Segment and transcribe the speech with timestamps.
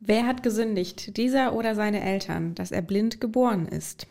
[0.00, 4.06] Wer hat gesündigt, dieser oder seine Eltern, dass er blind geboren ist?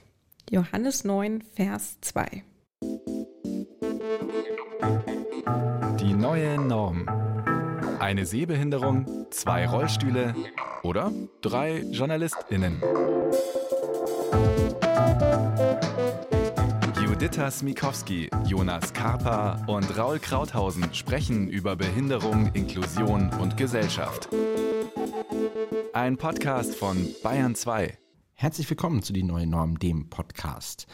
[0.49, 2.43] Johannes 9, Vers 2.
[5.99, 7.07] Die neue Norm.
[7.99, 10.35] Eine Sehbehinderung, zwei Rollstühle
[10.81, 11.11] oder
[11.41, 12.81] drei JournalistInnen.
[17.03, 24.29] Juditha Smikowski, Jonas Karpa und Raul Krauthausen sprechen über Behinderung, Inklusion und Gesellschaft.
[25.93, 27.97] Ein Podcast von Bayern 2.
[28.33, 30.87] Herzlich willkommen zu Die Neue Norm, dem Podcast.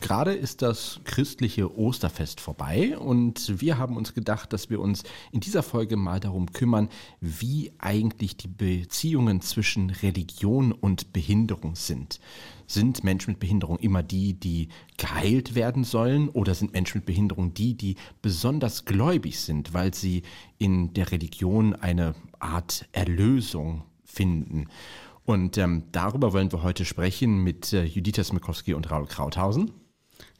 [0.00, 5.40] Gerade ist das christliche Osterfest vorbei und wir haben uns gedacht, dass wir uns in
[5.40, 6.88] dieser Folge mal darum kümmern,
[7.20, 12.20] wie eigentlich die Beziehungen zwischen Religion und Behinderung sind.
[12.66, 17.54] Sind Menschen mit Behinderung immer die, die geheilt werden sollen oder sind Menschen mit Behinderung
[17.54, 20.22] die, die besonders gläubig sind, weil sie
[20.58, 24.68] in der Religion eine Art Erlösung finden?
[25.24, 29.70] Und ähm, darüber wollen wir heute sprechen mit äh, Judita Smikowski und Raul Krauthausen.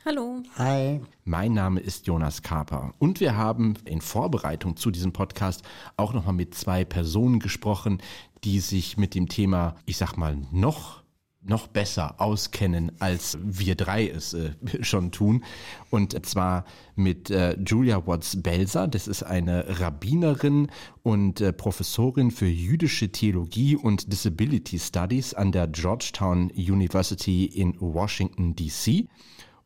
[0.04, 0.42] Hallo.
[0.56, 1.02] Hi.
[1.24, 5.62] Mein Name ist Jonas Kaper und wir haben in Vorbereitung zu diesem Podcast
[5.98, 8.00] auch nochmal mit zwei Personen gesprochen,
[8.44, 11.02] die sich mit dem Thema, ich sag mal, noch
[11.42, 14.50] noch besser auskennen, als wir drei es äh,
[14.82, 15.44] schon tun.
[15.90, 16.64] Und zwar
[16.96, 18.88] mit äh, Julia Watts-Belser.
[18.88, 20.68] Das ist eine Rabbinerin
[21.02, 28.54] und äh, Professorin für jüdische Theologie und Disability Studies an der Georgetown University in Washington,
[28.54, 29.06] D.C.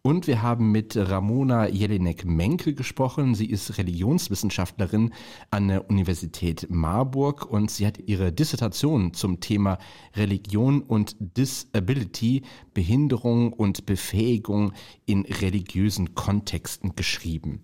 [0.05, 3.37] Und wir haben mit Ramona Jelinek-Menke gesprochen.
[3.37, 5.15] Sie ist Religionswissenschaftlerin
[5.53, 9.79] an der Universität Marburg und sie hat ihre Dissertation zum Thema
[10.17, 12.43] Religion und Disability,
[12.75, 14.73] Behinderung und Befähigung
[15.07, 17.63] in religiösen Kontexten geschrieben.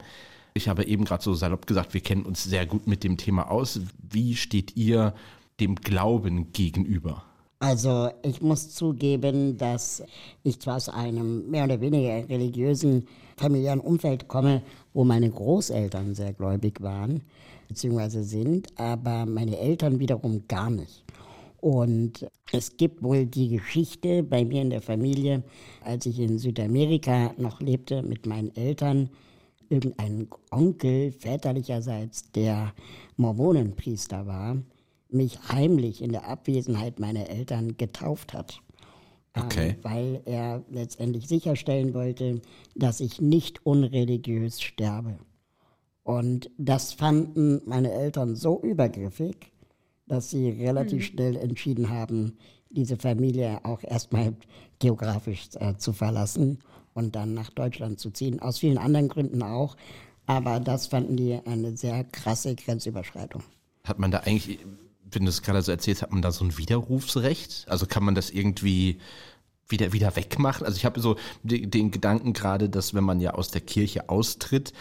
[0.55, 3.51] Ich habe eben gerade so salopp gesagt, wir kennen uns sehr gut mit dem Thema
[3.51, 3.81] aus.
[3.99, 5.13] Wie steht ihr
[5.59, 7.28] dem Glauben gegenüber?
[7.61, 10.05] Also ich muss zugeben, dass
[10.45, 14.63] ich zwar aus einem mehr oder weniger religiösen familiären Umfeld komme,
[14.95, 17.23] wo meine Großeltern sehr gläubig waren,
[17.67, 21.03] beziehungsweise sind, aber meine Eltern wiederum gar nicht.
[21.61, 25.43] Und es gibt wohl die Geschichte bei mir in der Familie,
[25.83, 29.11] als ich in Südamerika noch lebte mit meinen Eltern,
[29.69, 32.73] irgendein Onkel väterlicherseits, der
[33.17, 34.57] Mormonenpriester war,
[35.11, 38.61] mich heimlich in der Abwesenheit meiner Eltern getauft hat.
[39.35, 39.77] Ähm, okay.
[39.83, 42.41] Weil er letztendlich sicherstellen wollte,
[42.75, 45.19] dass ich nicht unreligiös sterbe.
[46.03, 49.53] Und das fanden meine Eltern so übergriffig,
[50.07, 51.03] dass sie relativ mhm.
[51.03, 52.39] schnell entschieden haben,
[52.71, 54.35] diese Familie auch erstmal
[54.79, 56.59] geografisch äh, zu verlassen
[56.95, 58.41] und dann nach Deutschland zu ziehen.
[58.41, 59.77] Aus vielen anderen Gründen auch.
[60.27, 63.43] Aber das fanden die eine sehr krasse Grenzüberschreitung.
[63.85, 64.59] Hat man da eigentlich
[65.11, 67.67] wenn du es gerade so erzählst, hat man da so ein Widerrufsrecht?
[67.69, 68.99] Also kann man das irgendwie
[69.69, 70.67] wieder wieder wegmachen?
[70.67, 74.73] Also ich habe so den, Gedanken gerade, dass wenn man ja aus der Kirche austritt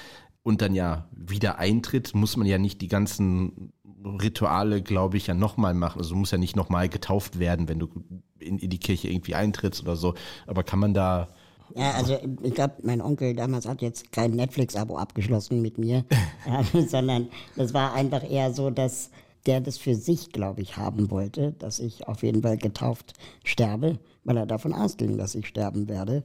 [0.44, 3.74] und dann ja wieder eintritt, muss man ja nicht die ganzen
[4.04, 6.00] Rituale, glaube ich, ja nochmal machen.
[6.00, 7.90] Also du musst ja nicht nochmal getauft werden, wenn du
[8.40, 10.14] in, in die Kirche irgendwie eintrittst oder so.
[10.46, 11.28] Aber kann man da
[11.76, 16.06] ja, also ich glaube, mein Onkel damals hat jetzt kein Netflix-Abo abgeschlossen mit mir,
[16.88, 17.28] sondern
[17.58, 19.10] das war einfach eher so, dass
[19.48, 23.14] der das für sich, glaube ich, haben wollte, dass ich auf jeden Fall getauft
[23.44, 26.24] sterbe, weil er davon ausging, dass ich sterben werde.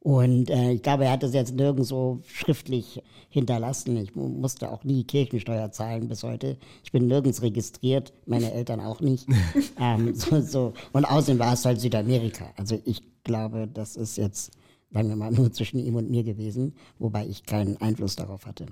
[0.00, 3.98] Und äh, ich glaube, er hat das jetzt nirgendwo schriftlich hinterlassen.
[3.98, 6.56] Ich musste auch nie Kirchensteuer zahlen bis heute.
[6.82, 9.26] Ich bin nirgends registriert, meine Eltern auch nicht.
[9.78, 10.72] ähm, so, so.
[10.92, 12.46] Und außerdem war es halt Südamerika.
[12.56, 14.52] Also ich glaube, das ist jetzt,
[14.90, 18.66] sagen wir mal, nur zwischen ihm und mir gewesen, wobei ich keinen Einfluss darauf hatte.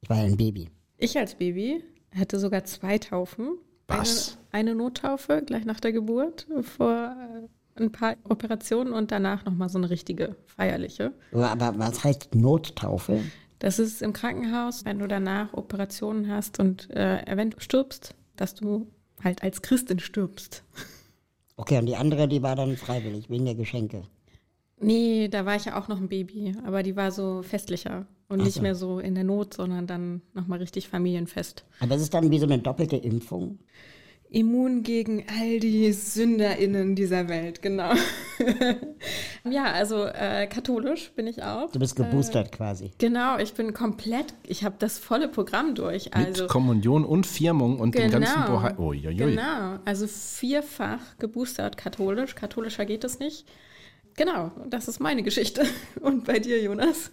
[0.00, 0.70] Ich war ja ein Baby.
[0.98, 1.84] Ich als Baby
[2.18, 3.58] hatte sogar zwei Taufen.
[3.88, 4.38] Was?
[4.50, 7.14] Eine, eine Nottaufe gleich nach der Geburt vor
[7.76, 11.12] äh, ein paar Operationen und danach nochmal so eine richtige feierliche.
[11.32, 13.20] Aber was heißt Nottaufe?
[13.58, 18.88] Das ist im Krankenhaus, wenn du danach Operationen hast und äh, eventuell stirbst, dass du
[19.22, 20.64] halt als Christin stirbst.
[21.56, 24.02] Okay, und die andere, die war dann freiwillig, wegen der Geschenke.
[24.80, 28.40] Nee, da war ich ja auch noch ein Baby, aber die war so festlicher und
[28.40, 28.62] Ach nicht so.
[28.62, 31.64] mehr so in der Not, sondern dann nochmal richtig familienfest.
[31.80, 33.58] Aber es ist dann wie so eine doppelte Impfung?
[34.30, 37.92] Immun gegen all die SünderInnen dieser Welt, genau.
[39.50, 41.70] ja, also äh, katholisch bin ich auch.
[41.70, 42.90] Du bist geboostert äh, quasi.
[42.96, 46.14] Genau, ich bin komplett, ich habe das volle Programm durch.
[46.14, 48.74] Also, Mit Kommunion und Firmung und genau, dem ganzen Bohai.
[48.78, 52.34] Oh, Genau, also vierfach geboostert katholisch.
[52.34, 53.44] Katholischer geht es nicht.
[54.16, 55.64] Genau, das ist meine Geschichte.
[56.00, 57.10] Und bei dir, Jonas?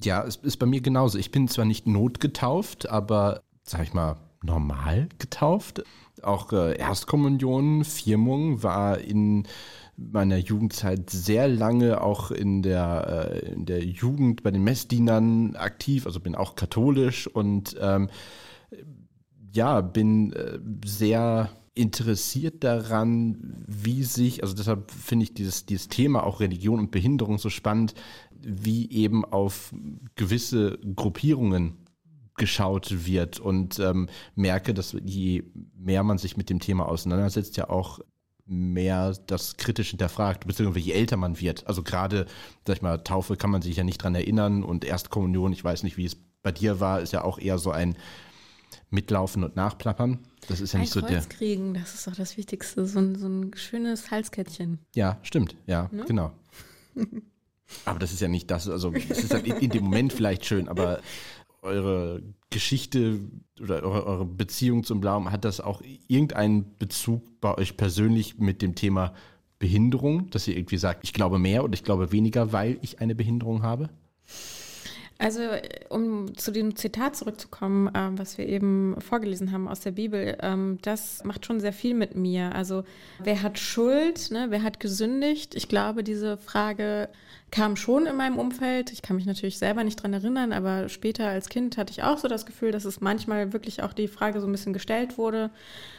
[0.00, 1.18] Ja, es ist bei mir genauso.
[1.18, 5.84] Ich bin zwar nicht notgetauft, aber, sag ich mal, normal getauft.
[6.22, 9.44] auch äh, Erstkommunion, Firmung, war in
[9.96, 16.06] meiner Jugendzeit sehr lange auch in der, äh, in der Jugend bei den Messdienern aktiv,
[16.06, 18.08] also bin auch katholisch und ähm,
[19.52, 26.24] ja, bin äh, sehr interessiert daran, wie sich, also deshalb finde ich dieses, dieses Thema
[26.24, 27.94] auch Religion und Behinderung so spannend,
[28.44, 29.74] wie eben auf
[30.16, 31.78] gewisse Gruppierungen
[32.36, 35.44] geschaut wird und ähm, merke, dass je
[35.76, 38.00] mehr man sich mit dem Thema auseinandersetzt, ja auch
[38.46, 41.66] mehr das kritisch hinterfragt, beziehungsweise je älter man wird.
[41.66, 42.26] Also gerade,
[42.66, 45.82] sag ich mal, Taufe kann man sich ja nicht dran erinnern und Erstkommunion, ich weiß
[45.84, 47.96] nicht, wie es bei dir war, ist ja auch eher so ein
[48.90, 50.18] Mitlaufen und Nachplappern.
[50.48, 51.22] Das ist ja ein nicht so Kreuz der.
[51.22, 52.84] kriegen, das ist doch das Wichtigste.
[52.86, 54.80] So ein, so ein schönes Halskettchen.
[54.94, 56.04] Ja, stimmt, ja, Ne?
[56.06, 56.32] genau.
[57.84, 60.68] Aber das ist ja nicht das, also es ist halt in, dem Moment vielleicht schön,
[60.68, 61.00] aber
[61.62, 63.20] eure Geschichte
[63.60, 68.74] oder eure, Beziehung zum Glauben, hat das auch irgendeinen Bezug bei euch persönlich mit dem
[68.74, 69.14] Thema
[69.58, 73.14] Behinderung, dass ihr irgendwie sagt, ich glaube mehr oder ich glaube weniger, weil ich eine
[73.14, 73.90] Behinderung habe?
[75.22, 79.92] Also, äh, um zu dem Zitat zurückzukommen, ähm, was wir eben vorgelesen haben aus der
[79.92, 82.52] Bibel, ähm, das macht schon sehr viel mit mir.
[82.56, 82.82] Also,
[83.22, 84.46] wer hat Schuld, ne?
[84.48, 85.54] wer hat gesündigt?
[85.54, 87.08] Ich glaube, diese Frage
[87.52, 88.90] kam schon in meinem Umfeld.
[88.92, 92.16] Ich kann mich natürlich selber nicht dran erinnern, aber später als Kind hatte ich auch
[92.16, 95.50] so das Gefühl, dass es manchmal wirklich auch die Frage so ein bisschen gestellt wurde.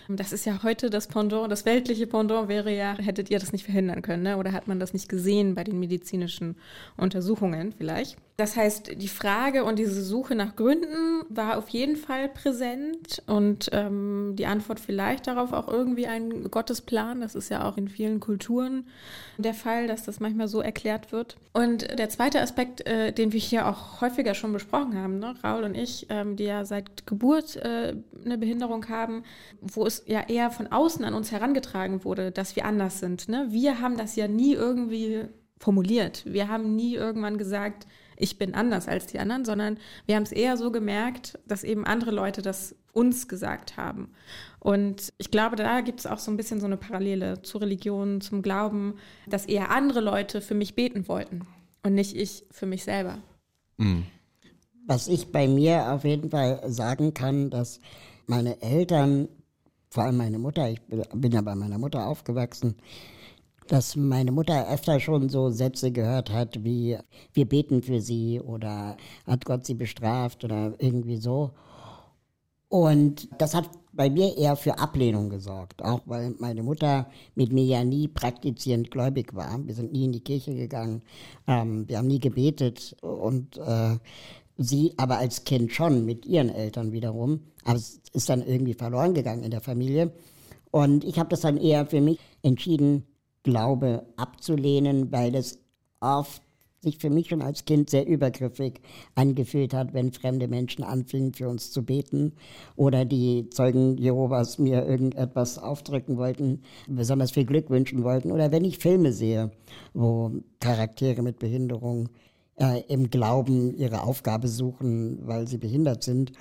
[0.09, 3.65] Das ist ja heute das Pendant, das weltliche Pendant wäre ja, hättet ihr das nicht
[3.65, 4.37] verhindern können, ne?
[4.37, 6.55] oder hat man das nicht gesehen bei den medizinischen
[6.97, 8.17] Untersuchungen vielleicht?
[8.35, 13.69] Das heißt, die Frage und diese Suche nach Gründen war auf jeden Fall präsent und
[13.73, 17.21] ähm, die Antwort vielleicht darauf auch irgendwie ein Gottesplan.
[17.21, 18.87] Das ist ja auch in vielen Kulturen
[19.37, 21.37] der Fall, dass das manchmal so erklärt wird.
[21.51, 25.35] Und der zweite Aspekt, äh, den wir hier auch häufiger schon besprochen haben, ne?
[25.43, 27.95] Raul und ich, ähm, die ja seit Geburt äh,
[28.25, 29.23] eine Behinderung haben,
[29.61, 33.29] wo es ja eher von außen an uns herangetragen wurde, dass wir anders sind.
[33.29, 33.47] Ne?
[33.49, 35.25] Wir haben das ja nie irgendwie
[35.59, 36.23] formuliert.
[36.25, 37.87] Wir haben nie irgendwann gesagt,
[38.17, 41.85] ich bin anders als die anderen, sondern wir haben es eher so gemerkt, dass eben
[41.85, 44.13] andere Leute das uns gesagt haben.
[44.59, 48.21] Und ich glaube, da gibt es auch so ein bisschen so eine Parallele zur Religion,
[48.21, 48.95] zum Glauben,
[49.27, 51.47] dass eher andere Leute für mich beten wollten
[51.83, 53.17] und nicht ich für mich selber.
[54.85, 57.79] Was ich bei mir auf jeden Fall sagen kann, dass
[58.27, 59.27] meine Eltern,
[59.89, 62.75] vor allem meine Mutter, ich bin bin ja bei meiner Mutter aufgewachsen,
[63.67, 66.97] dass meine Mutter öfter schon so Sätze gehört hat wie
[67.33, 71.51] wir beten für sie oder hat Gott sie bestraft oder irgendwie so.
[72.69, 77.63] Und das hat bei mir eher für Ablehnung gesorgt, auch weil meine Mutter mit mir
[77.63, 79.59] ja nie praktizierend gläubig war.
[79.63, 81.03] Wir sind nie in die Kirche gegangen,
[81.47, 83.97] ähm, wir haben nie gebetet und äh,
[84.57, 87.41] sie aber als Kind schon mit ihren Eltern wiederum.
[87.63, 90.11] Aber es ist dann irgendwie verloren gegangen in der Familie.
[90.71, 93.05] Und ich habe das dann eher für mich entschieden,
[93.43, 95.59] Glaube abzulehnen, weil das
[95.99, 96.41] oft
[96.83, 98.81] sich für mich schon als Kind sehr übergriffig
[99.15, 102.33] angefühlt hat, wenn fremde Menschen anfingen, für uns zu beten
[102.75, 108.65] oder die Zeugen Jehovas mir irgendetwas aufdrücken wollten, besonders viel Glück wünschen wollten oder wenn
[108.65, 109.51] ich Filme sehe,
[109.93, 112.09] wo Charaktere mit Behinderung
[112.59, 116.33] äh, im Glauben ihre Aufgabe suchen, weil sie behindert sind.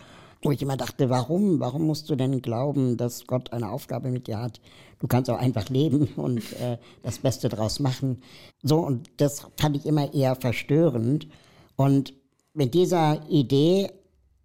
[0.44, 1.60] Wo ich immer dachte, warum?
[1.60, 4.60] Warum musst du denn glauben, dass Gott eine Aufgabe mit dir hat?
[5.02, 8.22] Du kannst auch einfach leben und äh, das Beste draus machen.
[8.62, 11.26] So, und das fand ich immer eher verstörend.
[11.74, 12.14] Und
[12.54, 13.90] mit dieser Idee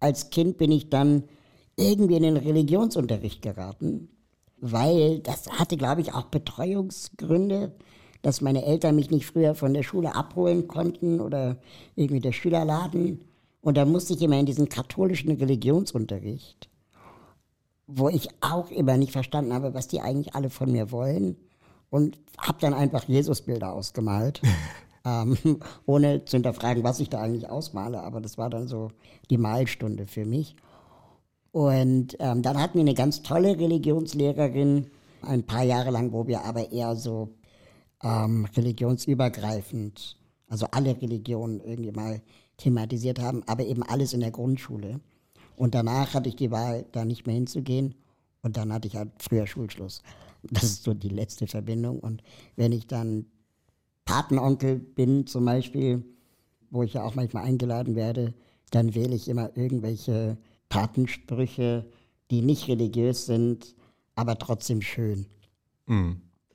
[0.00, 1.22] als Kind bin ich dann
[1.76, 4.08] irgendwie in den Religionsunterricht geraten,
[4.60, 7.76] weil das hatte, glaube ich, auch Betreuungsgründe,
[8.22, 11.58] dass meine Eltern mich nicht früher von der Schule abholen konnten oder
[11.94, 13.20] irgendwie der Schülerladen.
[13.60, 16.68] Und da musste ich immer in diesen katholischen Religionsunterricht,
[17.88, 21.36] wo ich auch immer nicht verstanden habe, was die eigentlich alle von mir wollen.
[21.90, 24.42] Und habe dann einfach Jesusbilder ausgemalt,
[25.06, 25.38] ähm,
[25.86, 28.02] ohne zu hinterfragen, was ich da eigentlich ausmale.
[28.02, 28.90] Aber das war dann so
[29.30, 30.54] die Malstunde für mich.
[31.50, 34.90] Und ähm, dann hatten wir eine ganz tolle Religionslehrerin,
[35.22, 37.30] ein paar Jahre lang, wo wir aber eher so
[38.02, 40.18] ähm, religionsübergreifend,
[40.48, 42.20] also alle Religionen irgendwie mal
[42.58, 45.00] thematisiert haben, aber eben alles in der Grundschule.
[45.58, 47.94] Und danach hatte ich die Wahl, da nicht mehr hinzugehen.
[48.42, 50.02] Und dann hatte ich halt früher Schulschluss.
[50.42, 51.98] Das ist so die letzte Verbindung.
[51.98, 52.22] Und
[52.56, 53.26] wenn ich dann
[54.04, 56.04] Patenonkel bin zum Beispiel,
[56.70, 58.34] wo ich ja auch manchmal eingeladen werde,
[58.70, 60.38] dann wähle ich immer irgendwelche
[60.68, 61.86] Patensprüche,
[62.30, 63.74] die nicht religiös sind,
[64.14, 65.26] aber trotzdem schön.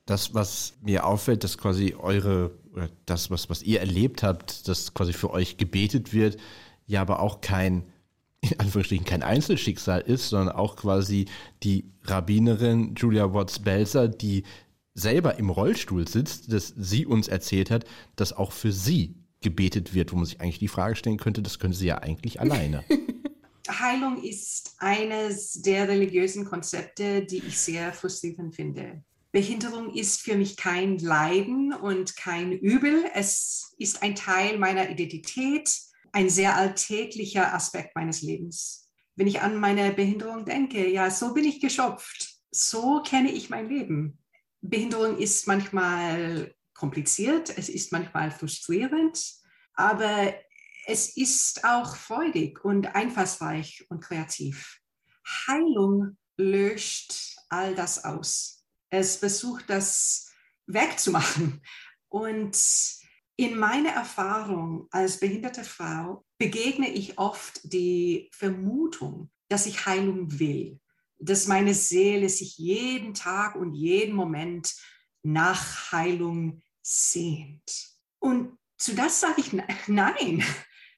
[0.06, 4.94] Das, was mir auffällt, dass quasi eure, oder das, was, was ihr erlebt habt, dass
[4.94, 6.38] quasi für euch gebetet wird,
[6.86, 7.84] ja aber auch kein
[8.50, 11.26] in Anführungsstrichen kein Einzelschicksal ist, sondern auch quasi
[11.62, 14.44] die Rabbinerin Julia Watts-Belzer, die
[14.94, 17.84] selber im Rollstuhl sitzt, dass sie uns erzählt hat,
[18.16, 21.58] dass auch für sie gebetet wird, wo man sich eigentlich die Frage stellen könnte, das
[21.58, 22.84] könnte sie ja eigentlich alleine.
[23.68, 29.02] Heilung ist eines der religiösen Konzepte, die ich sehr frustrierend finde.
[29.32, 33.04] Behinderung ist für mich kein Leiden und kein Übel.
[33.14, 35.70] Es ist ein Teil meiner Identität,
[36.14, 38.88] ein sehr alltäglicher Aspekt meines Lebens.
[39.16, 42.36] Wenn ich an meine Behinderung denke, ja, so bin ich geschöpft.
[42.52, 44.18] So kenne ich mein Leben.
[44.60, 49.20] Behinderung ist manchmal kompliziert, es ist manchmal frustrierend,
[49.74, 50.34] aber
[50.86, 54.80] es ist auch freudig und einfallsreich und kreativ.
[55.48, 58.64] Heilung löscht all das aus.
[58.88, 60.30] Es versucht, das
[60.66, 61.60] wegzumachen.
[62.08, 62.56] Und
[63.36, 70.80] in meiner Erfahrung als behinderte Frau begegne ich oft die Vermutung, dass ich Heilung will,
[71.18, 74.74] dass meine Seele sich jeden Tag und jeden Moment
[75.22, 77.94] nach Heilung sehnt.
[78.20, 79.52] Und zu das sage ich
[79.86, 80.44] nein,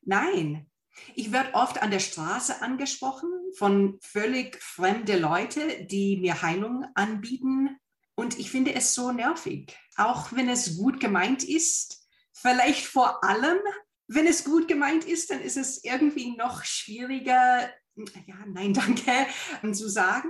[0.02, 0.70] nein.
[1.14, 7.78] Ich werde oft an der Straße angesprochen von völlig fremden Leuten, die mir Heilung anbieten.
[8.14, 12.05] Und ich finde es so nervig, auch wenn es gut gemeint ist.
[12.46, 13.58] Vielleicht vor allem,
[14.06, 19.26] wenn es gut gemeint ist, dann ist es irgendwie noch schwieriger, ja, nein, danke,
[19.72, 20.28] zu sagen.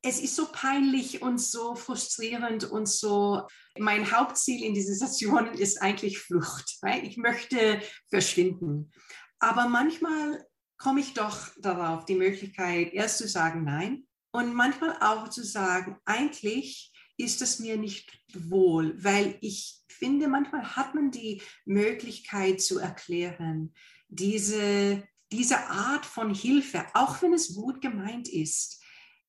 [0.00, 3.42] Es ist so peinlich und so frustrierend und so.
[3.76, 6.78] Mein Hauptziel in dieser Session ist eigentlich Flucht.
[6.80, 7.02] Right?
[7.02, 8.92] Ich möchte verschwinden.
[9.40, 10.46] Aber manchmal
[10.76, 15.96] komme ich doch darauf, die Möglichkeit, erst zu sagen Nein und manchmal auch zu sagen,
[16.04, 22.78] eigentlich ist es mir nicht wohl, weil ich finde, manchmal hat man die Möglichkeit zu
[22.78, 23.74] erklären,
[24.08, 25.02] diese
[25.32, 28.82] diese Art von Hilfe, auch wenn es gut gemeint ist,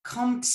[0.03, 0.49] kommt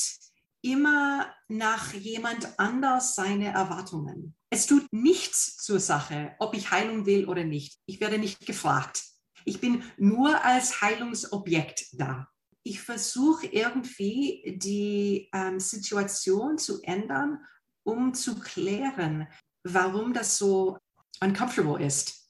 [0.63, 4.35] immer nach jemand anders seine Erwartungen.
[4.51, 7.79] Es tut nichts zur Sache, ob ich Heilung will oder nicht.
[7.87, 9.03] Ich werde nicht gefragt.
[9.45, 12.29] Ich bin nur als Heilungsobjekt da.
[12.63, 17.45] Ich versuche irgendwie die ähm, Situation zu ändern,
[17.83, 19.29] um zu klären,
[19.65, 20.79] warum das so
[21.21, 22.29] uncomfortable ist.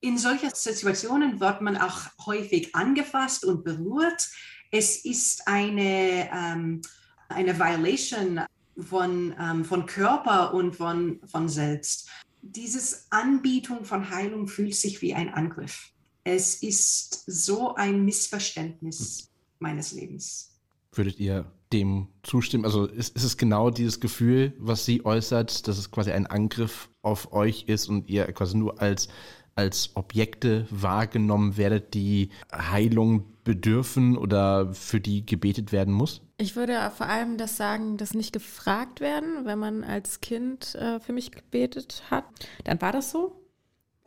[0.00, 4.28] In solchen Situationen wird man auch häufig angefasst und berührt.
[4.70, 6.82] Es ist eine, ähm,
[7.28, 8.40] eine Violation
[8.78, 12.08] von, ähm, von Körper und von, von Selbst.
[12.42, 15.90] Dieses Anbietung von Heilung fühlt sich wie ein Angriff.
[16.22, 20.60] Es ist so ein Missverständnis meines Lebens.
[20.92, 22.64] Würdet ihr dem zustimmen?
[22.64, 26.88] Also ist, ist es genau dieses Gefühl, was sie äußert, dass es quasi ein Angriff
[27.02, 29.08] auf euch ist und ihr quasi nur als
[29.56, 36.20] als Objekte wahrgenommen werdet, die Heilung bedürfen oder für die gebetet werden muss?
[36.36, 41.00] Ich würde vor allem das sagen, dass nicht gefragt werden, wenn man als Kind äh,
[41.00, 42.24] für mich gebetet hat.
[42.64, 43.45] Dann war das so.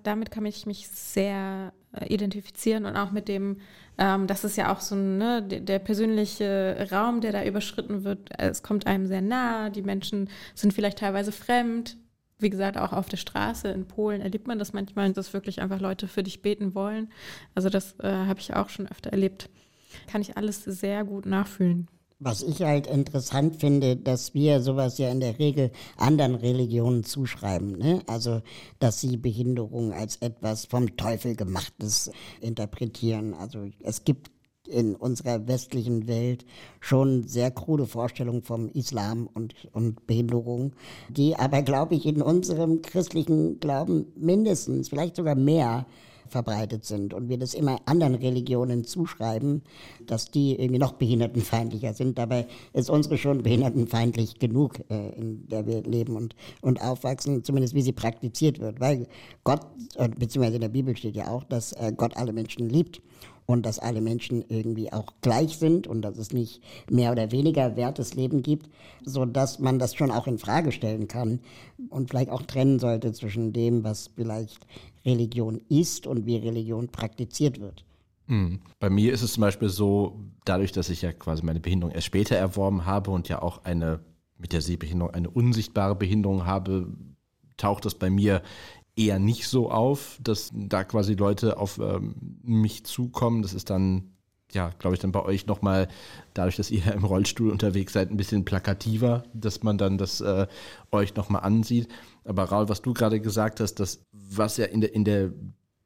[0.04, 3.58] Damit kann ich mich sehr äh, identifizieren und auch mit dem,
[3.98, 8.30] ähm, das ist ja auch so ne, der, der, persönliche Raum, der da überschritten wird.
[8.38, 9.70] Es kommt einem sehr nah.
[9.70, 11.98] Die Menschen sind vielleicht teilweise fremd
[12.40, 15.82] wie gesagt, auch auf der Straße in Polen erlebt man das manchmal, dass wirklich einfach
[15.82, 17.12] Leute für dich beten wollen.
[17.54, 19.50] Also das äh, habe ich auch schon öfter erlebt.
[20.08, 21.90] Kann ich alles sehr gut nachfühlen.
[22.22, 27.78] Was ich halt interessant finde, dass wir sowas ja in der Regel anderen Religionen zuschreiben.
[27.78, 28.02] Ne?
[28.08, 28.42] Also,
[28.80, 32.12] dass sie Behinderung als etwas vom Teufel gemachtes
[32.42, 33.34] interpretieren.
[33.34, 34.32] Also, es gibt
[34.68, 36.46] in unserer westlichen Welt
[36.80, 40.74] schon sehr krude Vorstellungen vom Islam und, und Behinderung,
[41.10, 45.86] die aber, glaube ich, in unserem christlichen Glauben mindestens, vielleicht sogar mehr
[46.30, 49.62] verbreitet sind und wir das immer anderen Religionen zuschreiben,
[50.06, 52.18] dass die irgendwie noch behindertenfeindlicher sind.
[52.18, 57.74] Dabei ist unsere schon behindertenfeindlich genug, äh, in der wir leben und, und aufwachsen, zumindest
[57.74, 58.80] wie sie praktiziert wird.
[58.80, 59.08] Weil
[59.44, 59.62] Gott,
[59.96, 63.02] äh, beziehungsweise in der Bibel steht ja auch, dass äh, Gott alle Menschen liebt
[63.50, 67.76] und dass alle Menschen irgendwie auch gleich sind und dass es nicht mehr oder weniger
[67.76, 68.70] wertes Leben gibt,
[69.04, 71.40] so dass man das schon auch in Frage stellen kann
[71.90, 74.68] und vielleicht auch trennen sollte zwischen dem, was vielleicht
[75.06, 77.86] Religion ist und wie Religion praktiziert wird.
[78.28, 78.60] Hm.
[78.80, 82.08] Bei mir ist es zum Beispiel so, dadurch, dass ich ja quasi meine Behinderung erst
[82.08, 84.02] später erworben habe und ja auch eine
[84.38, 86.88] mit der Sehbehinderung eine unsichtbare Behinderung habe,
[87.58, 88.42] taucht das bei mir
[88.96, 93.42] eher nicht so auf, dass da quasi Leute auf ähm, mich zukommen.
[93.42, 94.14] Das ist dann,
[94.54, 95.88] ja, glaube ich, dann bei euch nochmal,
[96.34, 100.48] dadurch, dass ihr im Rollstuhl unterwegs seid, ein bisschen plakativer, dass man dann das äh,
[100.92, 101.88] euch nochmal ansieht.
[102.24, 105.32] Aber Raul, was du gerade gesagt hast, das, was ja in der, in der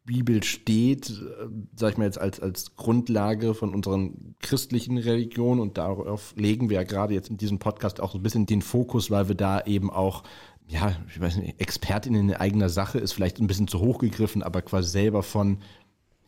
[0.05, 5.77] Bibel steht, äh, sag ich mal jetzt als, als Grundlage von unseren christlichen Religionen und
[5.77, 9.12] darauf legen wir ja gerade jetzt in diesem Podcast auch so ein bisschen den Fokus,
[9.12, 10.24] weil wir da eben auch
[10.67, 14.43] ja, ich weiß nicht, Expertin in eigener Sache ist vielleicht ein bisschen zu hoch gegriffen,
[14.43, 15.58] aber quasi selber von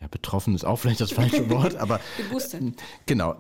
[0.01, 1.99] ja, betroffen ist auch vielleicht das falsche Wort, aber
[3.05, 3.35] genau,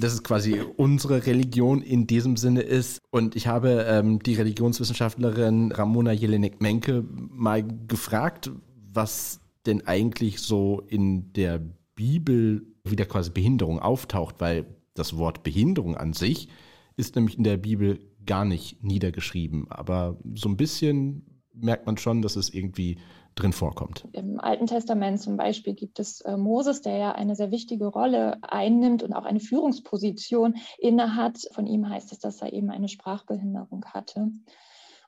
[0.00, 3.00] das ist quasi unsere Religion in diesem Sinne ist.
[3.10, 8.50] Und ich habe ähm, die Religionswissenschaftlerin Ramona Jelinek-Menke mal gefragt,
[8.92, 11.60] was denn eigentlich so in der
[11.94, 16.48] Bibel wieder quasi Behinderung auftaucht, weil das Wort Behinderung an sich
[16.96, 22.22] ist nämlich in der Bibel gar nicht niedergeschrieben, aber so ein bisschen merkt man schon,
[22.22, 22.98] dass es irgendwie
[23.34, 24.06] drin vorkommt.
[24.12, 28.38] Im Alten Testament zum Beispiel gibt es äh, Moses, der ja eine sehr wichtige Rolle
[28.42, 31.48] einnimmt und auch eine Führungsposition innehat.
[31.52, 34.30] Von ihm heißt es, dass er eben eine Sprachbehinderung hatte.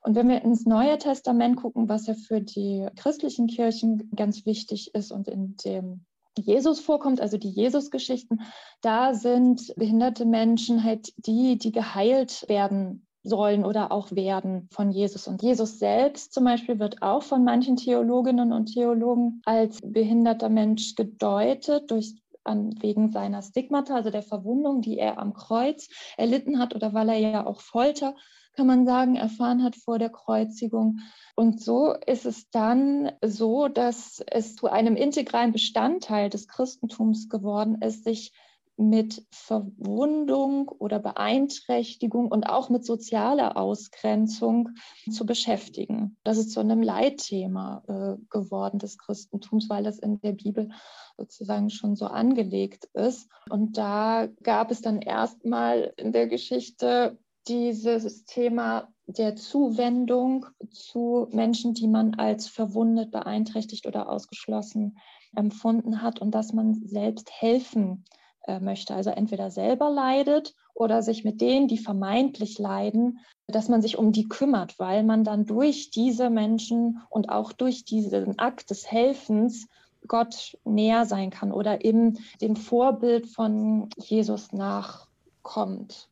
[0.02, 4.94] Und wenn wir ins Neue Testament gucken, was ja für die christlichen Kirchen ganz wichtig
[4.94, 6.06] ist und in dem
[6.38, 8.40] Jesus vorkommt, also die Jesus-Geschichten,
[8.80, 15.28] da sind behinderte Menschen halt die, die geheilt werden sollen oder auch werden von Jesus.
[15.28, 20.94] Und Jesus selbst zum Beispiel wird auch von manchen Theologinnen und Theologen als behinderter Mensch
[20.94, 26.74] gedeutet durch an, wegen seiner Stigmata, also der Verwundung, die er am Kreuz erlitten hat
[26.74, 28.14] oder weil er ja auch Folter,
[28.56, 31.00] kann man sagen, erfahren hat vor der Kreuzigung.
[31.36, 37.80] Und so ist es dann so, dass es zu einem integralen Bestandteil des Christentums geworden
[37.80, 38.32] ist, sich
[38.80, 44.70] mit Verwundung oder Beeinträchtigung und auch mit sozialer Ausgrenzung
[45.10, 46.16] zu beschäftigen.
[46.24, 50.70] Das ist zu einem Leitthema äh, geworden des Christentums, weil das in der Bibel
[51.18, 53.28] sozusagen schon so angelegt ist.
[53.50, 57.18] Und da gab es dann erstmal in der Geschichte
[57.48, 64.98] dieses Thema der Zuwendung zu Menschen, die man als verwundet, beeinträchtigt oder ausgeschlossen
[65.34, 68.04] empfunden hat und dass man selbst helfen
[68.46, 68.94] äh, möchte.
[68.94, 74.12] Also entweder selber leidet oder sich mit denen, die vermeintlich leiden, dass man sich um
[74.12, 79.68] die kümmert, weil man dann durch diese Menschen und auch durch diesen Akt des Helfens
[80.06, 86.08] Gott näher sein kann oder eben dem Vorbild von Jesus nachkommt.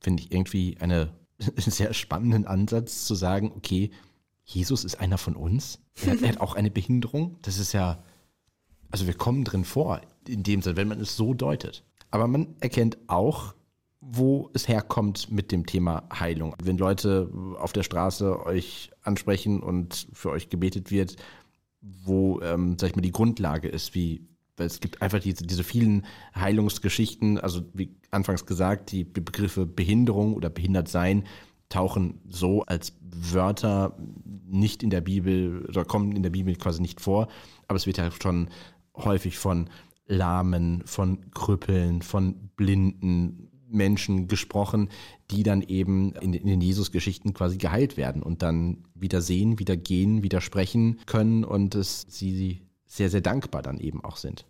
[0.00, 1.10] Finde ich irgendwie eine
[1.56, 3.90] sehr spannenden Ansatz zu sagen, okay,
[4.44, 5.78] Jesus ist einer von uns.
[6.04, 7.38] Er hat, er hat auch eine Behinderung.
[7.42, 8.02] Das ist ja,
[8.90, 11.84] also wir kommen drin vor in dem Sinne, wenn man es so deutet.
[12.10, 13.54] Aber man erkennt auch,
[14.00, 16.54] wo es herkommt mit dem Thema Heilung.
[16.62, 21.16] Wenn Leute auf der Straße euch ansprechen und für euch gebetet wird,
[21.82, 25.64] wo, ähm, sag ich mal, die Grundlage ist, wie, weil es gibt einfach diese, diese
[25.64, 31.24] vielen Heilungsgeschichten, also wie anfangs gesagt, die Begriffe Behinderung oder behindert sein
[31.68, 37.00] tauchen so als Wörter nicht in der Bibel oder kommen in der Bibel quasi nicht
[37.00, 37.28] vor,
[37.68, 38.48] aber es wird ja schon
[38.96, 39.70] häufig von
[40.10, 44.88] Lahmen, von Krüppeln, von blinden Menschen gesprochen,
[45.30, 49.76] die dann eben in, in den Jesus-Geschichten quasi geheilt werden und dann wieder sehen, wieder
[49.76, 54.44] gehen, wieder sprechen können und es sie sehr, sehr dankbar dann eben auch sind.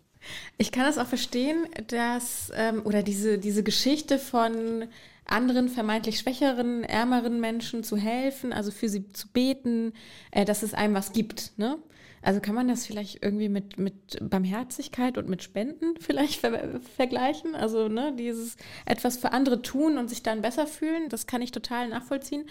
[0.57, 4.85] Ich kann das auch verstehen, dass, ähm, oder diese, diese Geschichte von
[5.25, 9.93] anderen vermeintlich schwächeren, ärmeren Menschen zu helfen, also für sie zu beten,
[10.31, 11.53] äh, dass es einem was gibt.
[11.57, 11.77] Ne?
[12.21, 17.55] Also kann man das vielleicht irgendwie mit, mit Barmherzigkeit und mit Spenden vielleicht ver vergleichen?
[17.55, 21.51] Also ne, dieses etwas für andere tun und sich dann besser fühlen, das kann ich
[21.51, 22.45] total nachvollziehen.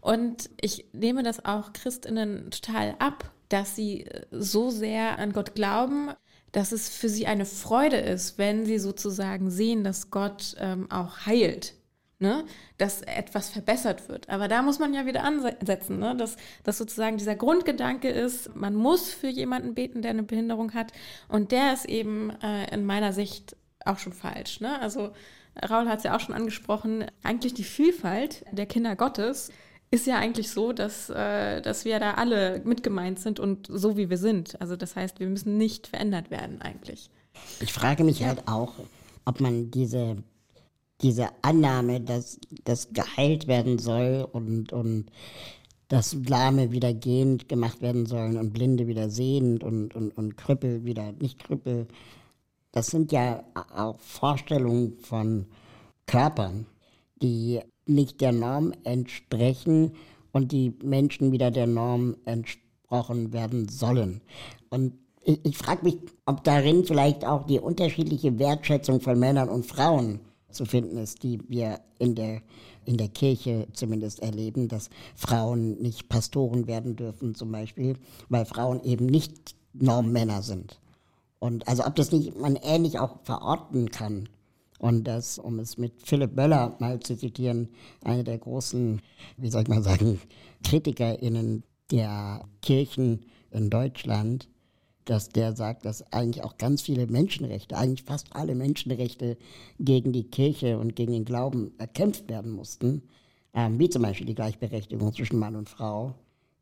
[0.00, 6.10] Und ich nehme das auch Christinnen total ab, dass sie so sehr an Gott glauben,
[6.52, 11.26] dass es für sie eine Freude ist, wenn sie sozusagen sehen, dass Gott ähm, auch
[11.26, 11.74] heilt
[12.18, 12.44] ne?
[12.78, 14.28] dass etwas verbessert wird.
[14.28, 16.16] Aber da muss man ja wieder ansetzen, ne?
[16.16, 20.92] dass, dass sozusagen dieser Grundgedanke ist, man muss für jemanden beten, der eine Behinderung hat.
[21.28, 24.60] Und der ist eben äh, in meiner Sicht auch schon falsch.
[24.60, 24.80] Ne?
[24.80, 25.12] Also
[25.62, 29.50] Raul hat es ja auch schon angesprochen, eigentlich die Vielfalt der Kinder Gottes
[29.90, 34.10] ist ja eigentlich so, dass, äh, dass wir da alle mitgemeint sind und so wie
[34.10, 34.60] wir sind.
[34.60, 37.10] Also das heißt, wir müssen nicht verändert werden eigentlich.
[37.60, 38.72] Ich frage mich halt auch,
[39.24, 40.16] ob man diese
[41.00, 45.06] diese Annahme, dass das geheilt werden soll und, und
[45.88, 50.84] dass Lahme wieder gehend gemacht werden sollen und Blinde wieder sehend und, und, und Krüppel
[50.84, 51.86] wieder nicht Krüppel.
[52.72, 55.46] Das sind ja auch Vorstellungen von
[56.06, 56.66] Körpern,
[57.22, 59.92] die nicht der Norm entsprechen
[60.32, 64.20] und die Menschen wieder der Norm entsprochen werden sollen.
[64.70, 69.66] Und ich, ich frage mich, ob darin vielleicht auch die unterschiedliche Wertschätzung von Männern und
[69.66, 70.20] Frauen
[70.54, 72.42] zu finden ist, die wir in der,
[72.84, 77.96] in der Kirche zumindest erleben, dass Frauen nicht Pastoren werden dürfen zum Beispiel,
[78.28, 80.78] weil Frauen eben nicht Normmänner sind.
[81.38, 84.28] Und also ob das nicht man ähnlich auch verorten kann.
[84.78, 87.68] Und das, um es mit Philipp Möller mal zu zitieren,
[88.02, 89.00] einer der großen,
[89.36, 90.20] wie soll ich mal sagen,
[90.62, 94.48] KritikerInnen der Kirchen in Deutschland,
[95.04, 99.36] dass der sagt, dass eigentlich auch ganz viele Menschenrechte, eigentlich fast alle Menschenrechte
[99.78, 103.02] gegen die Kirche und gegen den Glauben erkämpft werden mussten,
[103.52, 106.14] ähm, wie zum Beispiel die Gleichberechtigung zwischen Mann und Frau,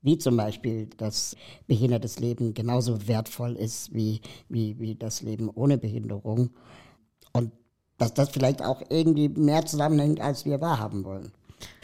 [0.02, 5.78] wie zum Beispiel, dass behindertes Leben genauso wertvoll ist wie, wie, wie das Leben ohne
[5.78, 6.50] Behinderung.
[7.32, 7.52] Und
[7.98, 11.32] dass das vielleicht auch irgendwie mehr zusammenhängt, als wir wahrhaben wollen.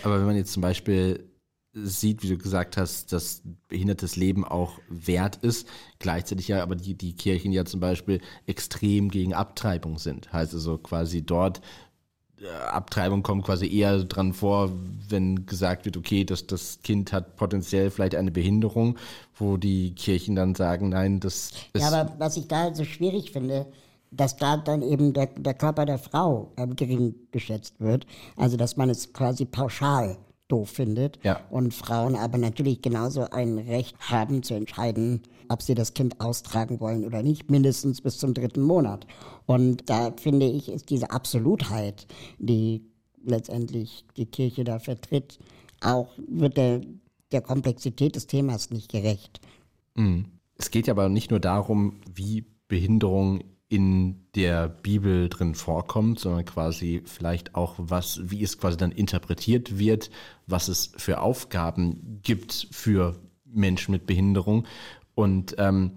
[0.02, 1.28] Aber wenn man jetzt zum Beispiel
[1.72, 6.94] sieht, wie du gesagt hast, dass behindertes Leben auch wert ist, gleichzeitig ja aber die,
[6.94, 10.33] die Kirchen ja zum Beispiel extrem gegen Abtreibung sind.
[10.33, 11.61] Heißt also quasi dort
[12.40, 14.70] äh, Abtreibung kommt quasi eher dran vor,
[15.09, 18.98] wenn gesagt wird, okay, dass das Kind hat potenziell vielleicht eine Behinderung,
[19.35, 21.83] wo die Kirchen dann sagen, nein, das ist.
[21.83, 23.66] Ja, aber was ich da so schwierig finde,
[24.11, 28.07] dass da dann eben der, der Körper der Frau ähm, gering geschätzt wird.
[28.37, 30.16] Also dass man es quasi pauschal
[30.48, 31.18] doof findet.
[31.22, 31.40] Ja.
[31.50, 36.80] Und Frauen aber natürlich genauso ein Recht haben zu entscheiden, ob sie das Kind austragen
[36.80, 39.06] wollen oder nicht, mindestens bis zum dritten Monat.
[39.46, 42.06] Und da finde ich, ist diese Absolutheit,
[42.38, 42.82] die
[43.24, 45.38] letztendlich die Kirche da vertritt,
[45.80, 46.80] auch wird der,
[47.32, 49.40] der Komplexität des Themas nicht gerecht.
[49.94, 50.26] Mhm.
[50.56, 56.44] Es geht ja aber nicht nur darum, wie Behinderung in der Bibel drin vorkommt, sondern
[56.44, 60.11] quasi vielleicht auch was, wie es quasi dann interpretiert wird,
[60.46, 64.66] was es für Aufgaben gibt für Menschen mit Behinderung.
[65.14, 65.96] Und ähm,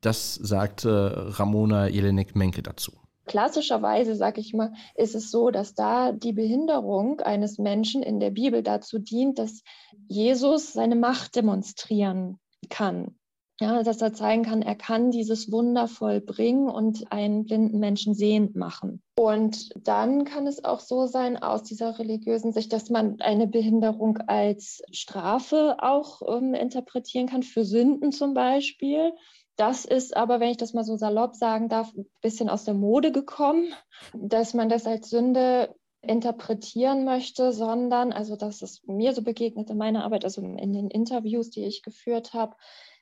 [0.00, 2.92] das sagte Ramona Jelinek-Menke dazu.
[3.26, 8.30] Klassischerweise, sage ich mal, ist es so, dass da die Behinderung eines Menschen in der
[8.30, 9.62] Bibel dazu dient, dass
[10.08, 12.38] Jesus seine Macht demonstrieren
[12.68, 13.14] kann.
[13.60, 18.56] Ja, dass er zeigen kann, er kann dieses Wunder vollbringen und einen blinden Menschen sehend
[18.56, 19.00] machen.
[19.16, 24.18] Und dann kann es auch so sein, aus dieser religiösen Sicht, dass man eine Behinderung
[24.26, 29.12] als Strafe auch ähm, interpretieren kann, für Sünden zum Beispiel.
[29.54, 32.74] Das ist aber, wenn ich das mal so salopp sagen darf, ein bisschen aus der
[32.74, 33.72] Mode gekommen,
[34.12, 39.78] dass man das als Sünde interpretieren möchte, sondern, also das ist mir so begegnet in
[39.78, 42.56] meiner Arbeit, also in den Interviews, die ich geführt habe,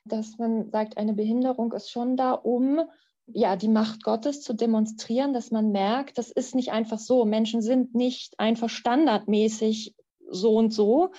[0.05, 2.81] dass man sagt, eine Behinderung ist schon da, um
[3.27, 7.23] ja, die Macht Gottes zu demonstrieren, dass man merkt, das ist nicht einfach so.
[7.25, 9.95] Menschen sind nicht einfach standardmäßig
[10.29, 11.11] so und so,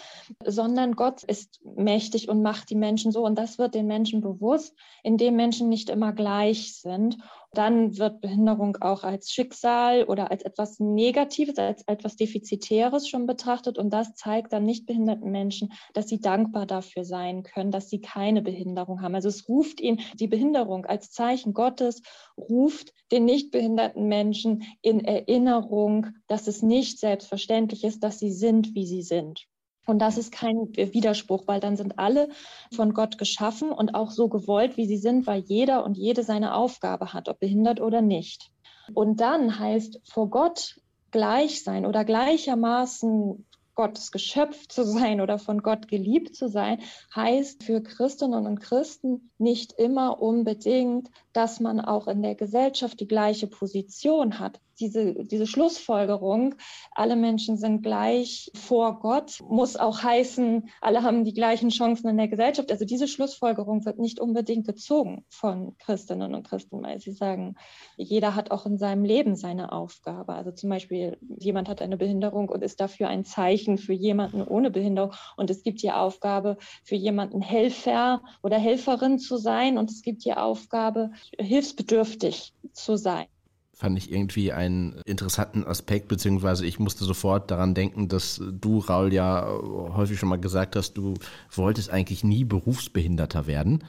[0.44, 3.24] sondern Gott ist mächtig und macht die Menschen so.
[3.24, 7.16] Und das wird den Menschen bewusst, indem Menschen nicht immer gleich sind
[7.54, 13.78] dann wird Behinderung auch als Schicksal oder als etwas Negatives, als etwas Defizitäres schon betrachtet.
[13.78, 18.00] Und das zeigt dann nicht behinderten Menschen, dass sie dankbar dafür sein können, dass sie
[18.00, 19.14] keine Behinderung haben.
[19.14, 22.02] Also es ruft ihnen die Behinderung als Zeichen Gottes,
[22.36, 28.74] ruft den nicht behinderten Menschen in Erinnerung, dass es nicht selbstverständlich ist, dass sie sind,
[28.74, 29.46] wie sie sind.
[29.86, 32.28] Und das ist kein Widerspruch, weil dann sind alle
[32.74, 36.54] von Gott geschaffen und auch so gewollt, wie sie sind, weil jeder und jede seine
[36.54, 38.50] Aufgabe hat, ob behindert oder nicht.
[38.94, 45.62] Und dann heißt vor Gott gleich sein oder gleichermaßen Gottes Geschöpf zu sein oder von
[45.62, 46.80] Gott geliebt zu sein,
[47.14, 53.08] heißt für Christinnen und Christen nicht immer unbedingt, dass man auch in der Gesellschaft die
[53.08, 56.54] gleiche Position hat diese, diese Schlussfolgerung,
[56.92, 62.16] alle Menschen sind gleich vor Gott, muss auch heißen, alle haben die gleichen Chancen in
[62.16, 62.70] der Gesellschaft.
[62.70, 67.54] Also diese Schlussfolgerung wird nicht unbedingt gezogen von Christinnen und Christen, weil sie sagen,
[67.96, 70.34] jeder hat auch in seinem Leben seine Aufgabe.
[70.34, 74.70] Also zum Beispiel, jemand hat eine Behinderung und ist dafür ein Zeichen für jemanden ohne
[74.70, 75.12] Behinderung.
[75.36, 79.78] Und es gibt die Aufgabe, für jemanden Helfer oder Helferin zu sein.
[79.78, 83.26] Und es gibt die Aufgabe, hilfsbedürftig zu sein
[83.74, 89.12] fand ich irgendwie einen interessanten Aspekt, beziehungsweise ich musste sofort daran denken, dass du, Raul,
[89.12, 91.14] ja häufig schon mal gesagt hast, du
[91.50, 93.84] wolltest eigentlich nie Berufsbehinderter werden.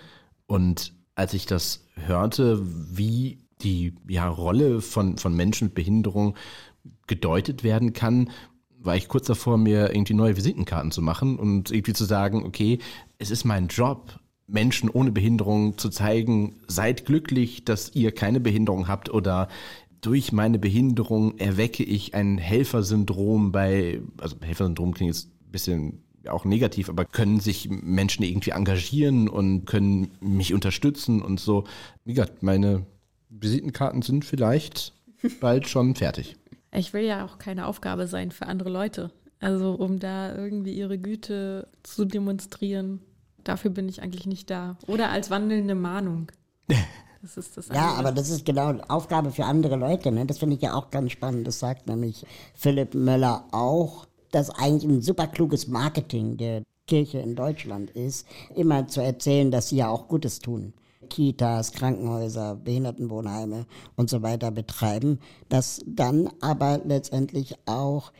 [0.47, 6.35] Und als ich das hörte, wie die ja, Rolle von, von Menschen mit Behinderung
[7.07, 8.31] gedeutet werden kann,
[8.79, 12.79] war ich kurz davor, mir irgendwie neue Visitenkarten zu machen und irgendwie zu sagen, okay,
[13.17, 18.87] es ist mein Job, Menschen ohne Behinderung zu zeigen, seid glücklich, dass ihr keine Behinderung
[18.87, 19.47] habt oder
[20.01, 26.45] durch meine Behinderung erwecke ich ein Helfersyndrom bei, also Helfersyndrom klingt jetzt ein bisschen auch
[26.45, 31.65] negativ, aber können sich Menschen irgendwie engagieren und können mich unterstützen und so.
[32.03, 32.85] Wie gesagt, meine
[33.29, 34.93] Visitenkarten sind vielleicht
[35.39, 36.35] bald schon fertig.
[36.71, 39.11] Ich will ja auch keine Aufgabe sein für andere Leute.
[39.39, 43.01] Also um da irgendwie ihre Güte zu demonstrieren,
[43.45, 44.77] dafür bin ich eigentlich nicht da.
[44.87, 46.31] Oder als wandelnde Mahnung.
[47.21, 50.11] Das ist das ja, aber das ist genau Aufgabe für andere Leute.
[50.11, 50.27] Ne?
[50.27, 51.47] Das finde ich ja auch ganz spannend.
[51.47, 57.35] Das sagt nämlich Philipp Möller auch, dass eigentlich ein super kluges Marketing der Kirche in
[57.35, 60.73] Deutschland ist, immer zu erzählen, dass sie ja auch Gutes tun.
[61.09, 68.11] Kitas, Krankenhäuser, Behindertenwohnheime und so weiter betreiben, dass dann aber letztendlich auch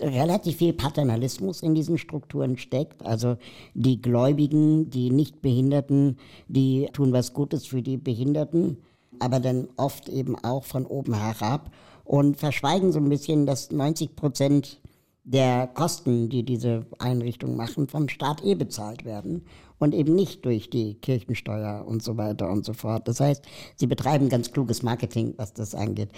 [0.00, 3.04] relativ viel Paternalismus in diesen Strukturen steckt.
[3.04, 3.36] Also
[3.74, 8.78] die Gläubigen, die Nichtbehinderten, die tun was Gutes für die Behinderten,
[9.18, 11.70] aber dann oft eben auch von oben herab
[12.04, 14.80] und verschweigen so ein bisschen, dass 90 Prozent
[15.24, 19.44] der Kosten, die diese Einrichtungen machen, vom Staat eh bezahlt werden
[19.78, 23.06] und eben nicht durch die Kirchensteuer und so weiter und so fort.
[23.08, 23.44] Das heißt,
[23.76, 26.10] sie betreiben ganz kluges Marketing, was das angeht.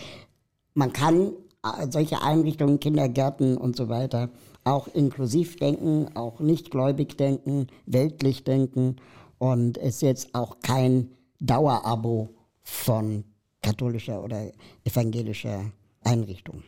[0.74, 1.32] Man kann
[1.90, 4.30] solche Einrichtungen, Kindergärten und so weiter,
[4.64, 8.96] auch inklusiv denken, auch nicht gläubig denken, weltlich denken
[9.38, 12.30] und ist jetzt auch kein Dauerabo
[12.62, 13.24] von
[13.62, 14.50] katholischer oder
[14.84, 16.62] evangelischer Einrichtung.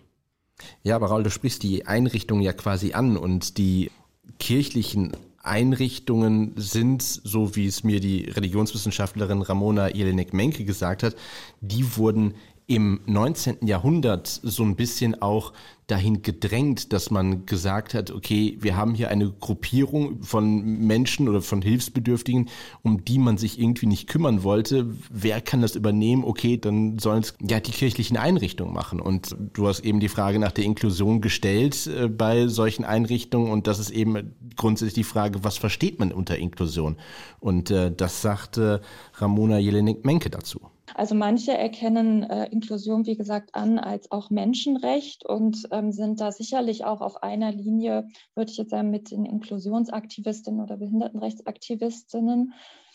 [0.83, 3.91] Ja, aber Raul, du sprichst die Einrichtung ja quasi an und die
[4.39, 11.17] kirchlichen Einrichtungen sind, so wie es mir die Religionswissenschaftlerin Ramona Jelinek-Menke gesagt hat,
[11.61, 12.35] die wurden
[12.73, 13.67] im 19.
[13.67, 15.53] Jahrhundert so ein bisschen auch
[15.89, 21.43] dahin gedrängt, dass man gesagt hat, okay, wir haben hier eine Gruppierung von Menschen oder
[21.43, 22.49] von Hilfsbedürftigen,
[22.83, 24.87] um die man sich irgendwie nicht kümmern wollte.
[25.11, 26.25] Wer kann das übernehmen?
[26.25, 29.01] Okay, dann sollen es ja die kirchlichen Einrichtungen machen.
[29.01, 33.67] Und du hast eben die Frage nach der Inklusion gestellt äh, bei solchen Einrichtungen und
[33.67, 36.97] das ist eben grundsätzlich die Frage, was versteht man unter Inklusion?
[37.39, 38.81] Und äh, das sagte
[39.19, 40.72] Ramona Jelinek-Menke dazu.
[40.95, 46.33] Also manche erkennen äh, Inklusion, wie gesagt, an als auch Menschenrecht und ähm, sind da
[46.33, 52.53] sicherlich auch auf einer Linie, würde ich jetzt sagen, mit den Inklusionsaktivistinnen oder Behindertenrechtsaktivistinnen.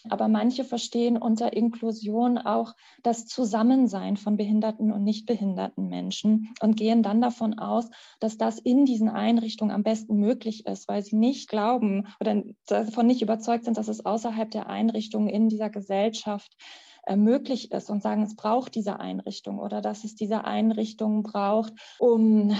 [0.09, 2.73] Aber manche verstehen unter Inklusion auch
[3.03, 8.59] das Zusammensein von behinderten und nicht behinderten Menschen und gehen dann davon aus, dass das
[8.59, 13.65] in diesen Einrichtungen am besten möglich ist, weil sie nicht glauben oder davon nicht überzeugt
[13.65, 16.55] sind, dass es außerhalb der Einrichtungen in dieser Gesellschaft
[17.15, 22.55] möglich ist und sagen, es braucht diese Einrichtung oder dass es diese Einrichtung braucht, um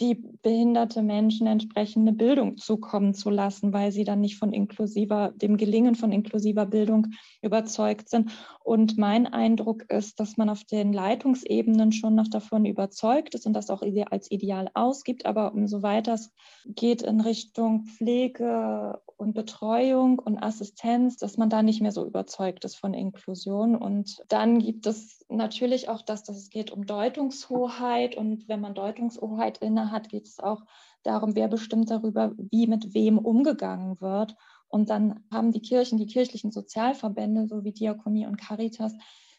[0.00, 5.56] die behinderte Menschen entsprechende Bildung zukommen zu lassen, weil sie dann nicht von inklusiver, dem
[5.56, 7.08] Gelingen von inklusiver Bildung
[7.42, 8.30] überzeugt sind.
[8.64, 13.52] Und mein Eindruck ist, dass man auf den Leitungsebenen schon noch davon überzeugt ist und
[13.52, 15.26] das auch als ideal ausgibt.
[15.26, 16.32] Aber umso weiter es
[16.64, 22.64] geht in Richtung Pflege und Betreuung und Assistenz, dass man da nicht mehr so überzeugt
[22.64, 23.76] ist von Inklusion.
[23.82, 28.16] Und dann gibt es natürlich auch das, dass es geht um Deutungshoheit.
[28.16, 30.62] Und wenn man Deutungshoheit inne hat, geht es auch
[31.02, 34.36] darum, wer bestimmt darüber, wie mit wem umgegangen wird.
[34.68, 38.94] Und dann haben die Kirchen, die kirchlichen Sozialverbände, so wie Diakonie und Caritas,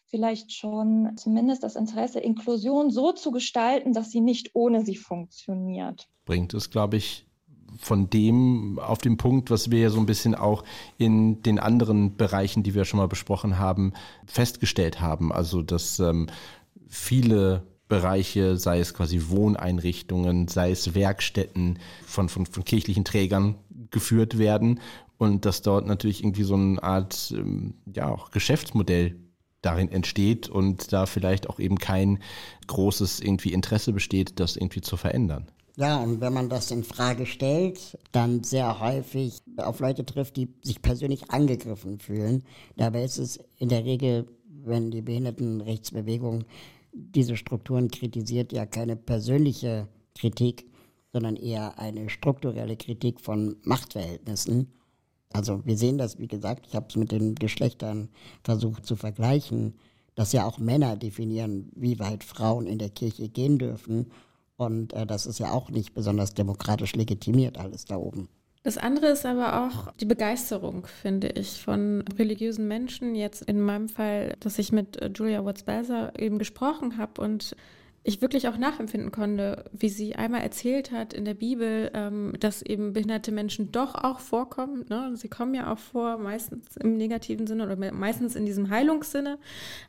[0.08, 6.10] vielleicht schon zumindest das Interesse, Inklusion so zu gestalten, dass sie nicht ohne sie funktioniert.
[6.26, 7.26] Bringt es, glaube ich,
[7.78, 10.64] von dem auf den Punkt, was wir ja so ein bisschen auch
[10.98, 13.94] in den anderen Bereichen, die wir schon mal besprochen haben,
[14.26, 15.32] festgestellt haben.
[15.32, 16.28] Also, dass ähm,
[16.88, 23.56] viele Bereiche, sei es quasi Wohneinrichtungen, sei es Werkstätten von, von, von kirchlichen Trägern
[23.92, 24.80] geführt werden
[25.18, 29.16] und dass dort natürlich irgendwie so eine Art ähm, ja auch Geschäftsmodell
[29.62, 32.20] darin entsteht und da vielleicht auch eben kein
[32.68, 35.48] großes irgendwie Interesse besteht, das irgendwie zu verändern.
[35.76, 40.50] Ja, und wenn man das in Frage stellt, dann sehr häufig auf Leute trifft, die
[40.62, 42.44] sich persönlich angegriffen fühlen.
[42.78, 46.44] Dabei ist es in der Regel, wenn die Behindertenrechtsbewegung
[46.94, 50.70] diese Strukturen kritisiert, ja keine persönliche Kritik,
[51.12, 54.72] sondern eher eine strukturelle Kritik von Machtverhältnissen.
[55.32, 58.10] Also wir sehen das, wie gesagt, ich habe es mit den Geschlechtern
[58.44, 59.74] versucht zu vergleichen,
[60.14, 64.12] dass ja auch Männer definieren, wie weit Frauen in der Kirche gehen dürfen
[64.58, 68.30] und äh, das ist ja auch nicht besonders demokratisch legitimiert, alles da oben.
[68.64, 73.14] Das andere ist aber auch die Begeisterung, finde ich, von religiösen Menschen.
[73.14, 77.58] Jetzt in meinem Fall, dass ich mit äh, Julia Watts-Belzer eben gesprochen habe und
[78.06, 82.62] ich wirklich auch nachempfinden konnte, wie sie einmal erzählt hat in der Bibel, ähm, dass
[82.62, 84.86] eben behinderte Menschen doch auch vorkommen.
[84.90, 85.12] Ne?
[85.16, 89.40] Sie kommen ja auch vor, meistens im negativen Sinne oder meistens in diesem Heilungssinne.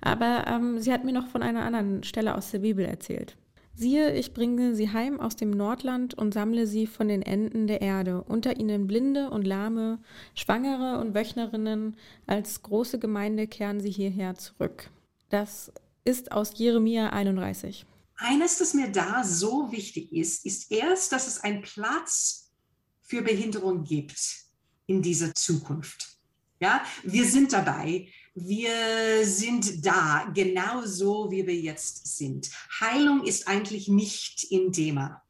[0.00, 3.36] Aber ähm, sie hat mir noch von einer anderen Stelle aus der Bibel erzählt.
[3.76, 7.80] Siehe, ich bringe sie heim aus dem Nordland und sammle sie von den Enden der
[7.80, 9.98] Erde, unter ihnen Blinde und Lahme,
[10.36, 14.90] Schwangere und Wöchnerinnen, als große Gemeinde kehren sie hierher zurück.
[15.28, 15.72] Das
[16.04, 17.84] ist aus Jeremia 31.
[18.16, 22.52] Eines, das mir da so wichtig ist, ist erst, dass es einen Platz
[23.00, 24.44] für Behinderung gibt
[24.86, 26.13] in dieser Zukunft.
[26.60, 32.50] Ja, wir sind dabei, Wir sind da, genau so, wie wir jetzt sind.
[32.80, 35.22] Heilung ist eigentlich nicht im Thema.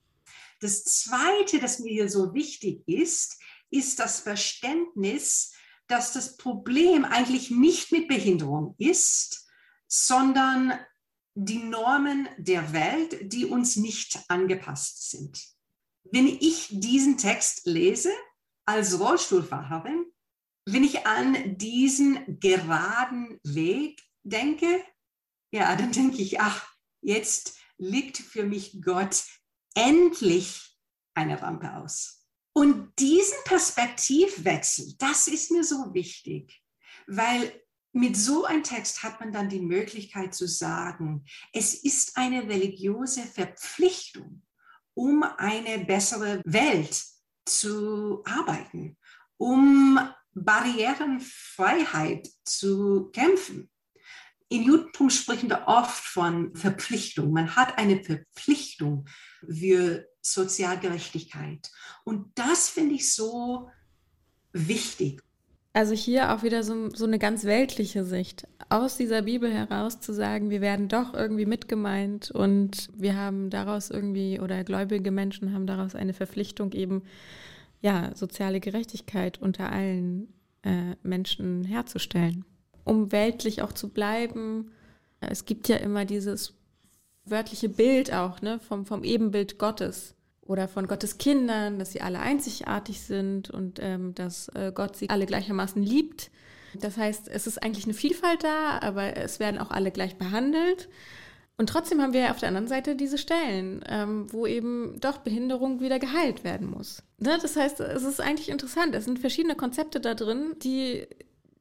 [0.60, 5.52] Das Zweite, das mir so wichtig ist, ist das Verständnis,
[5.86, 9.46] dass das Problem eigentlich nicht mit Behinderung ist,
[9.86, 10.72] sondern
[11.34, 15.44] die Normen der Welt, die uns nicht angepasst sind.
[16.04, 18.12] Wenn ich diesen Text lese
[18.64, 20.06] als Rollstuhlfahrerin,
[20.66, 24.82] wenn ich an diesen geraden Weg denke,
[25.52, 26.66] ja, dann denke ich, ach,
[27.00, 29.22] jetzt liegt für mich Gott
[29.74, 30.78] endlich
[31.14, 32.26] eine Rampe aus.
[32.52, 36.62] Und diesen Perspektivwechsel, das ist mir so wichtig,
[37.06, 37.60] weil
[37.92, 43.22] mit so einem Text hat man dann die Möglichkeit zu sagen, es ist eine religiöse
[43.22, 44.42] Verpflichtung,
[44.94, 47.04] um eine bessere Welt
[47.44, 48.96] zu arbeiten,
[49.36, 49.98] um
[50.34, 53.70] Barrierenfreiheit zu kämpfen.
[54.48, 57.32] In Judentum sprechen wir oft von Verpflichtung.
[57.32, 59.06] Man hat eine Verpflichtung
[59.48, 61.70] für Sozialgerechtigkeit.
[62.04, 63.70] Und das finde ich so
[64.52, 65.22] wichtig.
[65.72, 68.46] Also hier auch wieder so, so, eine ganz weltliche Sicht.
[68.68, 73.90] Aus dieser Bibel heraus zu sagen, wir werden doch irgendwie mitgemeint und wir haben daraus
[73.90, 77.02] irgendwie, oder gläubige Menschen haben daraus eine Verpflichtung eben,
[77.84, 82.46] ja, soziale Gerechtigkeit unter allen äh, Menschen herzustellen.
[82.82, 84.70] Um weltlich auch zu bleiben,
[85.20, 86.54] es gibt ja immer dieses
[87.26, 92.20] wörtliche Bild auch, ne, vom, vom Ebenbild Gottes oder von Gottes Kindern, dass sie alle
[92.20, 96.30] einzigartig sind und ähm, dass äh, Gott sie alle gleichermaßen liebt.
[96.80, 100.88] Das heißt, es ist eigentlich eine Vielfalt da, aber es werden auch alle gleich behandelt.
[101.56, 105.80] Und trotzdem haben wir auf der anderen Seite diese Stellen, ähm, wo eben doch Behinderung
[105.80, 107.02] wieder geheilt werden muss.
[107.18, 107.38] Ne?
[107.40, 108.94] Das heißt, es ist eigentlich interessant.
[108.94, 111.06] Es sind verschiedene Konzepte da drin, die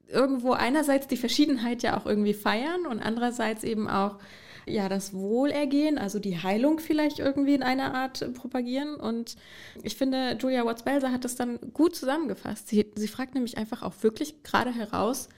[0.08, 4.18] irgendwo einerseits die Verschiedenheit ja auch irgendwie feiern und andererseits eben auch
[4.66, 8.96] ja das Wohlergehen, also die Heilung vielleicht irgendwie in einer Art propagieren.
[8.96, 9.36] Und
[9.84, 12.68] ich finde, Julia Watts-Belser hat das dann gut zusammengefasst.
[12.68, 15.30] Sie, sie fragt nämlich einfach auch wirklich gerade heraus,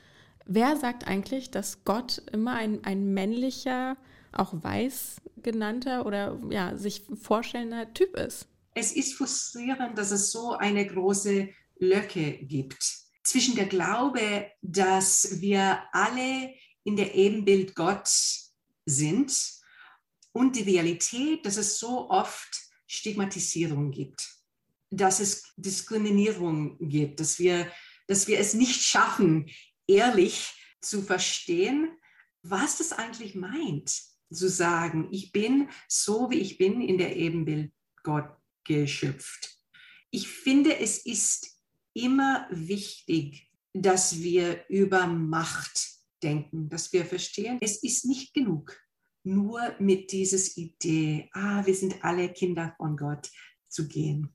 [0.46, 3.98] wer sagt eigentlich, dass Gott immer ein, ein männlicher
[4.36, 8.48] auch weiß genannter oder ja, sich vorstellender Typ ist.
[8.74, 15.84] Es ist frustrierend, dass es so eine große Lücke gibt zwischen der Glaube, dass wir
[15.92, 18.10] alle in der Ebenbild Gott
[18.86, 19.34] sind
[20.32, 22.50] und die Realität, dass es so oft
[22.88, 24.30] Stigmatisierung gibt,
[24.92, 27.72] dass es Diskriminierung gibt, dass wir,
[28.08, 29.50] dass wir es nicht schaffen,
[29.88, 31.98] ehrlich zu verstehen,
[32.44, 37.72] was das eigentlich meint zu sagen, ich bin so, wie ich bin, in der Ebenbild
[38.04, 38.30] Gott
[38.64, 39.58] geschöpft.
[40.12, 41.60] Ich finde, es ist
[41.94, 45.90] immer wichtig, dass wir über Macht
[46.24, 48.78] denken, dass wir verstehen, es ist nicht genug,
[49.24, 53.30] nur mit dieser Idee, ah, wir sind alle Kinder von Gott
[53.68, 54.34] zu gehen.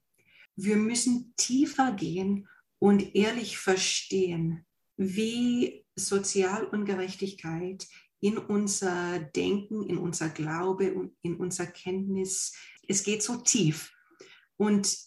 [0.55, 2.47] Wir müssen tiefer gehen
[2.79, 4.65] und ehrlich verstehen,
[4.97, 7.87] wie Sozialungerechtigkeit
[8.21, 12.55] in unser Denken, in unser Glaube und in unser Kenntnis.
[12.87, 13.91] Es geht so tief.
[14.57, 14.97] Und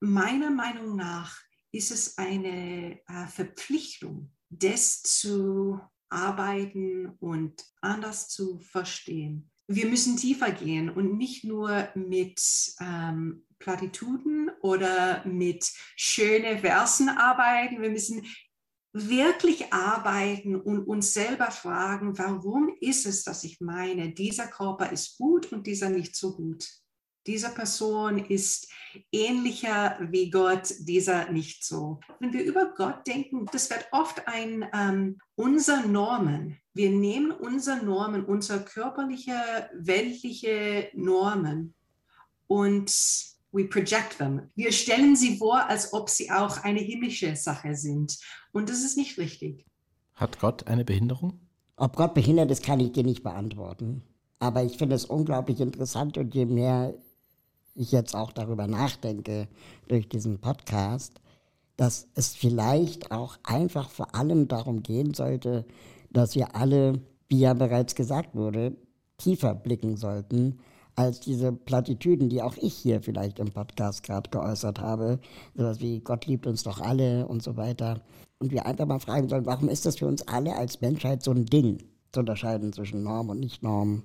[0.00, 1.38] meiner Meinung nach
[1.72, 9.50] ist es eine äh, Verpflichtung, das zu arbeiten und anders zu verstehen.
[9.66, 12.40] Wir müssen tiefer gehen und nicht nur mit
[12.80, 17.80] ähm, Plattituden oder mit schönen Versen arbeiten.
[17.80, 18.26] Wir müssen
[18.92, 25.16] wirklich arbeiten und uns selber fragen, warum ist es, dass ich meine, dieser Körper ist
[25.16, 26.66] gut und dieser nicht so gut?
[27.26, 28.68] Dieser Person ist
[29.12, 32.00] ähnlicher wie Gott, dieser nicht so.
[32.18, 36.58] Wenn wir über Gott denken, das wird oft ein ähm, unser Normen.
[36.74, 41.74] Wir nehmen unsere Normen, unsere körperliche, weltliche Normen
[42.48, 42.90] und
[43.52, 44.50] we project them.
[44.54, 48.18] Wir stellen sie vor, als ob sie auch eine himmlische Sache sind.
[48.52, 49.66] Und das ist nicht richtig.
[50.14, 51.40] Hat Gott eine Behinderung?
[51.76, 54.02] Ob Gott behindert ist, kann ich dir nicht beantworten.
[54.38, 56.94] Aber ich finde es unglaublich interessant und je mehr
[57.74, 59.48] ich jetzt auch darüber nachdenke
[59.88, 61.20] durch diesen Podcast,
[61.76, 65.64] dass es vielleicht auch einfach vor allem darum gehen sollte,
[66.10, 68.76] dass wir alle, wie ja bereits gesagt wurde,
[69.16, 70.58] tiefer blicken sollten
[70.94, 75.18] als diese Plattitüden, die auch ich hier vielleicht im Podcast gerade geäußert habe,
[75.54, 78.00] sowas wie Gott liebt uns doch alle und so weiter.
[78.38, 81.30] Und wir einfach mal fragen sollen, warum ist das für uns alle als Menschheit so
[81.30, 81.78] ein Ding,
[82.12, 84.02] zu unterscheiden zwischen Norm und Nicht-Norm,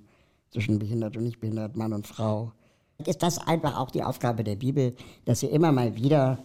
[0.52, 2.54] zwischen behindert und nicht behindert, Mann und Frau.
[3.06, 6.40] Ist das einfach auch die Aufgabe der Bibel, dass wir immer mal wieder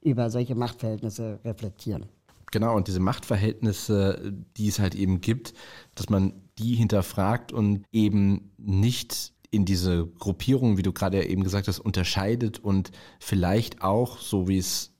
[0.00, 2.06] über solche Machtverhältnisse reflektieren?
[2.50, 5.54] Genau, und diese Machtverhältnisse, die es halt eben gibt,
[5.94, 11.68] dass man die hinterfragt und eben nicht in diese Gruppierung, wie du gerade eben gesagt
[11.68, 12.90] hast, unterscheidet und
[13.20, 14.94] vielleicht auch, so wie es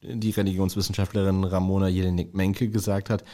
[0.00, 3.24] die Religionswissenschaftlerin Ramona Jelinek-Menke gesagt hat,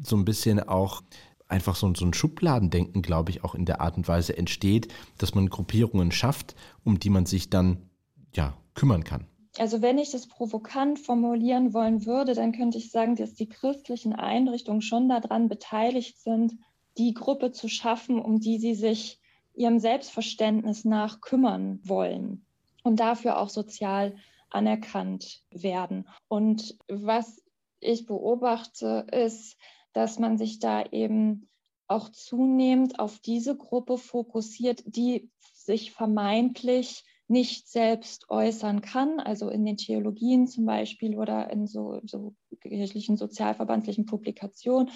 [0.00, 1.02] so ein bisschen auch
[1.48, 5.34] einfach so, so ein Schubladendenken, glaube ich, auch in der Art und Weise entsteht, dass
[5.34, 6.54] man Gruppierungen schafft,
[6.84, 7.90] um die man sich dann
[8.32, 9.26] ja kümmern kann.
[9.58, 14.14] Also wenn ich das provokant formulieren wollen würde, dann könnte ich sagen, dass die christlichen
[14.14, 16.54] Einrichtungen schon daran beteiligt sind,
[16.96, 19.18] die Gruppe zu schaffen, um die sie sich
[19.54, 22.46] ihrem Selbstverständnis nach kümmern wollen
[22.82, 24.16] und dafür auch sozial
[24.50, 26.08] anerkannt werden.
[26.28, 27.42] Und was
[27.80, 29.56] ich beobachte, ist,
[29.92, 31.48] dass man sich da eben
[31.88, 39.64] auch zunehmend auf diese Gruppe fokussiert, die sich vermeintlich nicht selbst äußern kann, also in
[39.64, 44.90] den Theologien zum Beispiel oder in so, so kirchlichen sozialverbandlichen Publikationen,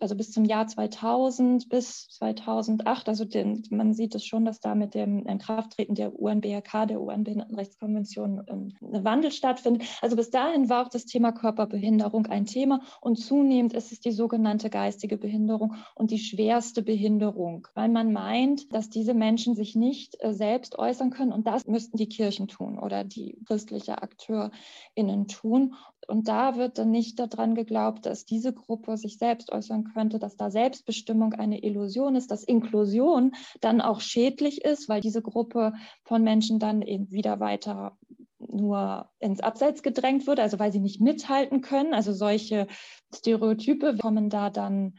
[0.00, 4.74] also bis zum Jahr 2000 bis 2008, also den, man sieht es schon, dass da
[4.74, 9.84] mit dem Inkrafttreten der UNBRK, der UN-Behindertenrechtskonvention, ähm, ein Wandel stattfindet.
[10.00, 14.12] Also bis dahin war auch das Thema Körperbehinderung ein Thema und zunehmend ist es die
[14.12, 20.16] sogenannte geistige Behinderung und die schwerste Behinderung, weil man meint, dass diese Menschen sich nicht
[20.20, 25.74] äh, selbst äußern können und das müssten die Kirchen tun oder die christliche AkteurInnen tun.
[26.08, 30.36] Und da wird dann nicht daran geglaubt, dass diese Gruppe sich selbst äußern könnte, dass
[30.36, 36.24] da Selbstbestimmung eine Illusion ist, dass Inklusion dann auch schädlich ist, weil diese Gruppe von
[36.24, 37.98] Menschen dann eben wieder weiter
[38.38, 41.92] nur ins Abseits gedrängt wird, also weil sie nicht mithalten können.
[41.92, 42.68] Also solche
[43.14, 44.94] Stereotype kommen da dann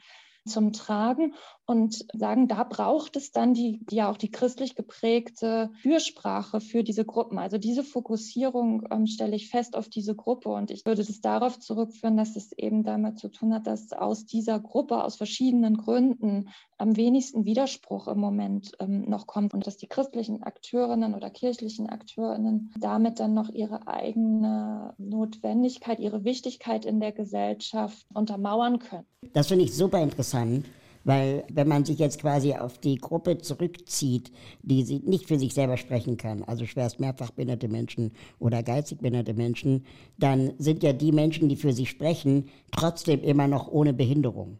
[0.45, 1.33] zum Tragen
[1.69, 7.05] und sagen, da braucht es dann die, ja auch die christlich geprägte Fürsprache für diese
[7.05, 7.37] Gruppen.
[7.37, 11.59] Also diese Fokussierung ähm, stelle ich fest auf diese Gruppe und ich würde es darauf
[11.59, 16.49] zurückführen, dass es eben damit zu tun hat, dass aus dieser Gruppe aus verschiedenen Gründen
[16.79, 21.87] am wenigsten Widerspruch im Moment ähm, noch kommt und dass die christlichen Akteurinnen oder kirchlichen
[21.87, 29.05] Akteurinnen damit dann noch ihre eigene Notwendigkeit, ihre Wichtigkeit in der Gesellschaft untermauern können.
[29.33, 30.65] Das finde ich super interessant
[31.09, 34.31] weil wenn man sich jetzt quasi auf die Gruppe zurückzieht,
[34.61, 39.33] die nicht für sich selber sprechen kann, also schwerst mehrfach behinderte Menschen oder geistig behinderte
[39.33, 39.87] Menschen,
[40.19, 44.59] dann sind ja die Menschen, die für sich sprechen, trotzdem immer noch ohne Behinderung.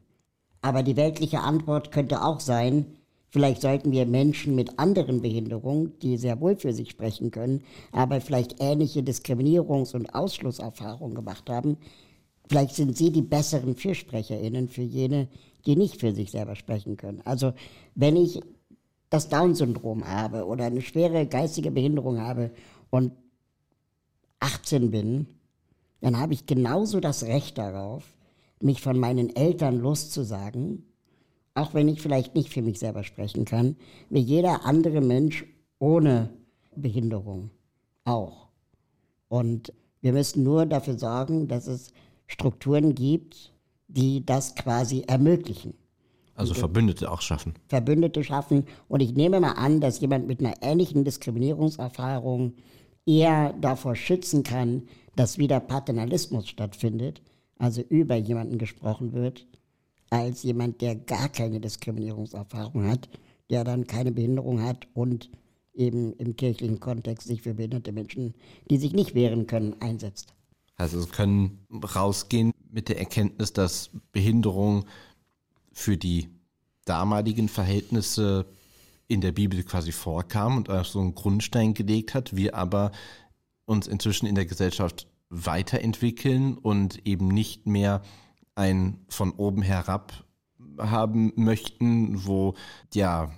[0.64, 2.98] Aber die weltliche Antwort könnte auch sein,
[3.30, 8.22] vielleicht sollten wir Menschen mit anderen Behinderungen, die sehr wohl für sich sprechen können, aber
[8.22, 11.78] vielleicht ähnliche Diskriminierungs- und Ausschlusserfahrungen gemacht haben,
[12.50, 15.28] vielleicht sind sie die besseren Fürsprecherinnen für jene,
[15.66, 17.22] die nicht für sich selber sprechen können.
[17.24, 17.54] Also
[17.96, 18.42] wenn ich
[19.10, 22.52] das Down-Syndrom habe oder eine schwere geistige Behinderung habe
[22.90, 23.12] und
[24.40, 25.28] 18 bin,
[26.02, 28.04] dann habe ich genauso das Recht darauf,
[28.62, 30.86] mich von meinen Eltern loszusagen,
[31.54, 33.76] auch wenn ich vielleicht nicht für mich selber sprechen kann,
[34.10, 35.46] wie jeder andere Mensch
[35.78, 36.30] ohne
[36.76, 37.52] Behinderung
[38.06, 38.48] auch.
[39.28, 41.92] Und wir müssen nur dafür sorgen, dass es
[42.30, 43.52] Strukturen gibt,
[43.88, 45.74] die das quasi ermöglichen.
[46.36, 47.56] Also Verbündete auch schaffen.
[47.68, 48.66] Verbündete schaffen.
[48.88, 52.54] Und ich nehme mal an, dass jemand mit einer ähnlichen Diskriminierungserfahrung
[53.06, 54.84] eher davor schützen kann,
[55.16, 57.22] dass wieder Paternalismus stattfindet,
[57.58, 59.46] also über jemanden gesprochen wird,
[60.12, 63.10] als jemand, der gar keine Diskriminierungserfahrung hat,
[63.50, 65.30] der dann keine Behinderung hat und
[65.74, 68.34] eben im kirchlichen Kontext sich für behinderte Menschen,
[68.70, 70.34] die sich nicht wehren können, einsetzt.
[70.80, 74.86] Also können rausgehen mit der Erkenntnis, dass Behinderung
[75.74, 76.30] für die
[76.86, 78.46] damaligen Verhältnisse
[79.10, 82.94] in der Bibel quasi vorkam und auch so einen Grundstein gelegt hat, wir aber
[83.66, 88.02] uns inzwischen in der Gesellschaft weiterentwickeln und eben nicht mehr
[88.56, 90.24] ein von oben herab
[90.80, 92.56] haben möchten, wo,
[92.94, 93.32] ja,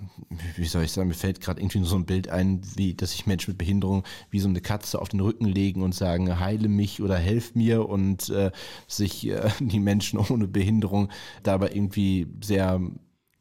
[0.56, 3.26] wie soll ich sagen, mir fällt gerade irgendwie so ein Bild ein, wie, dass sich
[3.26, 7.02] Menschen mit Behinderung wie so eine Katze auf den Rücken legen und sagen, heile mich
[7.02, 8.50] oder helf mir und äh,
[8.86, 11.08] sich äh, die Menschen ohne Behinderung
[11.42, 12.80] dabei irgendwie sehr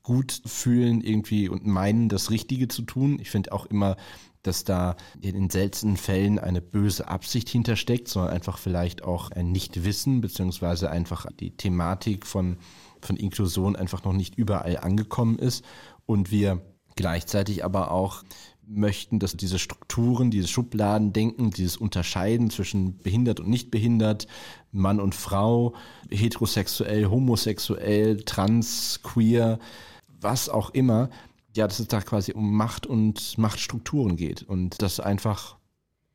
[0.03, 3.19] gut fühlen irgendwie und meinen, das Richtige zu tun.
[3.21, 3.97] Ich finde auch immer,
[4.43, 9.51] dass da in den seltenen Fällen eine böse Absicht hintersteckt, sondern einfach vielleicht auch ein
[9.51, 12.57] Nichtwissen, beziehungsweise einfach die Thematik von
[13.05, 15.63] von Inklusion einfach noch nicht überall angekommen ist
[16.05, 16.61] und wir
[16.95, 18.23] gleichzeitig aber auch
[18.65, 24.27] möchten, dass diese Strukturen, dieses Schubladendenken, dieses Unterscheiden zwischen behindert und nicht behindert,
[24.71, 25.73] Mann und Frau,
[26.09, 29.59] heterosexuell, homosexuell, trans, queer,
[30.07, 31.09] was auch immer,
[31.55, 35.57] ja, dass es da quasi um Macht und Machtstrukturen geht und das einfach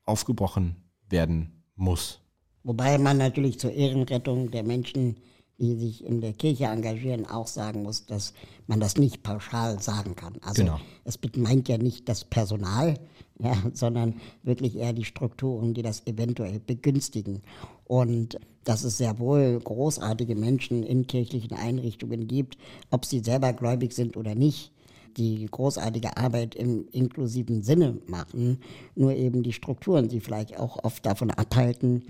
[0.05, 0.77] aufgebrochen
[1.11, 2.21] werden muss.
[2.63, 5.17] Wobei man natürlich zur Ehrenrettung der Menschen,
[5.59, 8.35] die sich in der Kirche engagieren, auch sagen muss, dass
[8.67, 10.35] man das nicht pauschal sagen kann.
[10.43, 10.81] Also Genau.
[11.05, 12.95] es meint ja nicht das Personal,
[13.39, 17.43] ja, sondern wirklich eher die Strukturen, die das eventuell begünstigen.
[17.85, 22.59] Und dass es sehr wohl großartige Menschen in kirchlichen Einrichtungen gibt,
[22.91, 24.73] ob sie selber gläubig sind oder nicht,
[25.17, 28.59] die großartige Arbeit im inklusiven Sinne machen,
[28.95, 32.03] nur eben die Strukturen sie vielleicht auch oft davon abhalten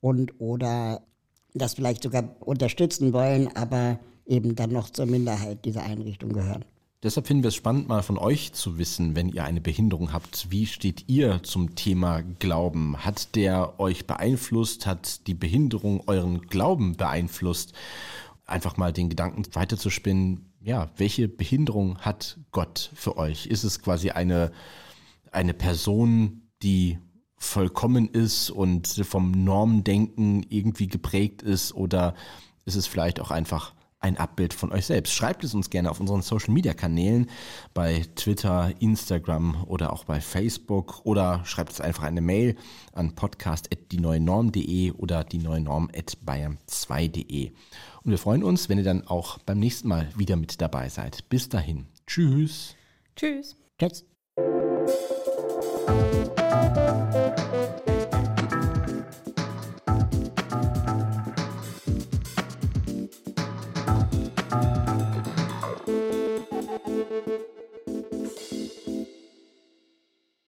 [0.00, 1.02] und oder
[1.54, 6.64] das vielleicht sogar unterstützen wollen, aber eben dann noch zur Minderheit dieser Einrichtung gehören.
[7.02, 10.50] Deshalb finden wir es spannend, mal von euch zu wissen, wenn ihr eine Behinderung habt.
[10.50, 13.04] Wie steht ihr zum Thema Glauben?
[13.04, 14.86] Hat der euch beeinflusst?
[14.86, 17.74] Hat die Behinderung euren Glauben beeinflusst?
[18.46, 20.50] Einfach mal den Gedanken weiterzuspinnen.
[20.62, 23.44] Ja, welche Behinderung hat Gott für euch?
[23.46, 24.50] Ist es quasi eine,
[25.30, 26.98] eine Person, die
[27.44, 31.74] vollkommen ist und vom Normdenken irgendwie geprägt ist?
[31.74, 32.14] Oder
[32.64, 33.74] ist es vielleicht auch einfach
[34.04, 35.14] ein Abbild von euch selbst.
[35.14, 37.30] Schreibt es uns gerne auf unseren Social Media Kanälen
[37.72, 42.54] bei Twitter, Instagram oder auch bei Facebook oder schreibt es einfach eine Mail
[42.92, 47.52] an podcast.dieneuenorm.de oder die neue Norm at bayern2.de.
[48.02, 51.26] Und wir freuen uns, wenn ihr dann auch beim nächsten Mal wieder mit dabei seid.
[51.30, 51.86] Bis dahin.
[52.06, 52.76] Tschüss.
[53.16, 53.56] Tschüss.
[53.78, 54.04] Tschüss.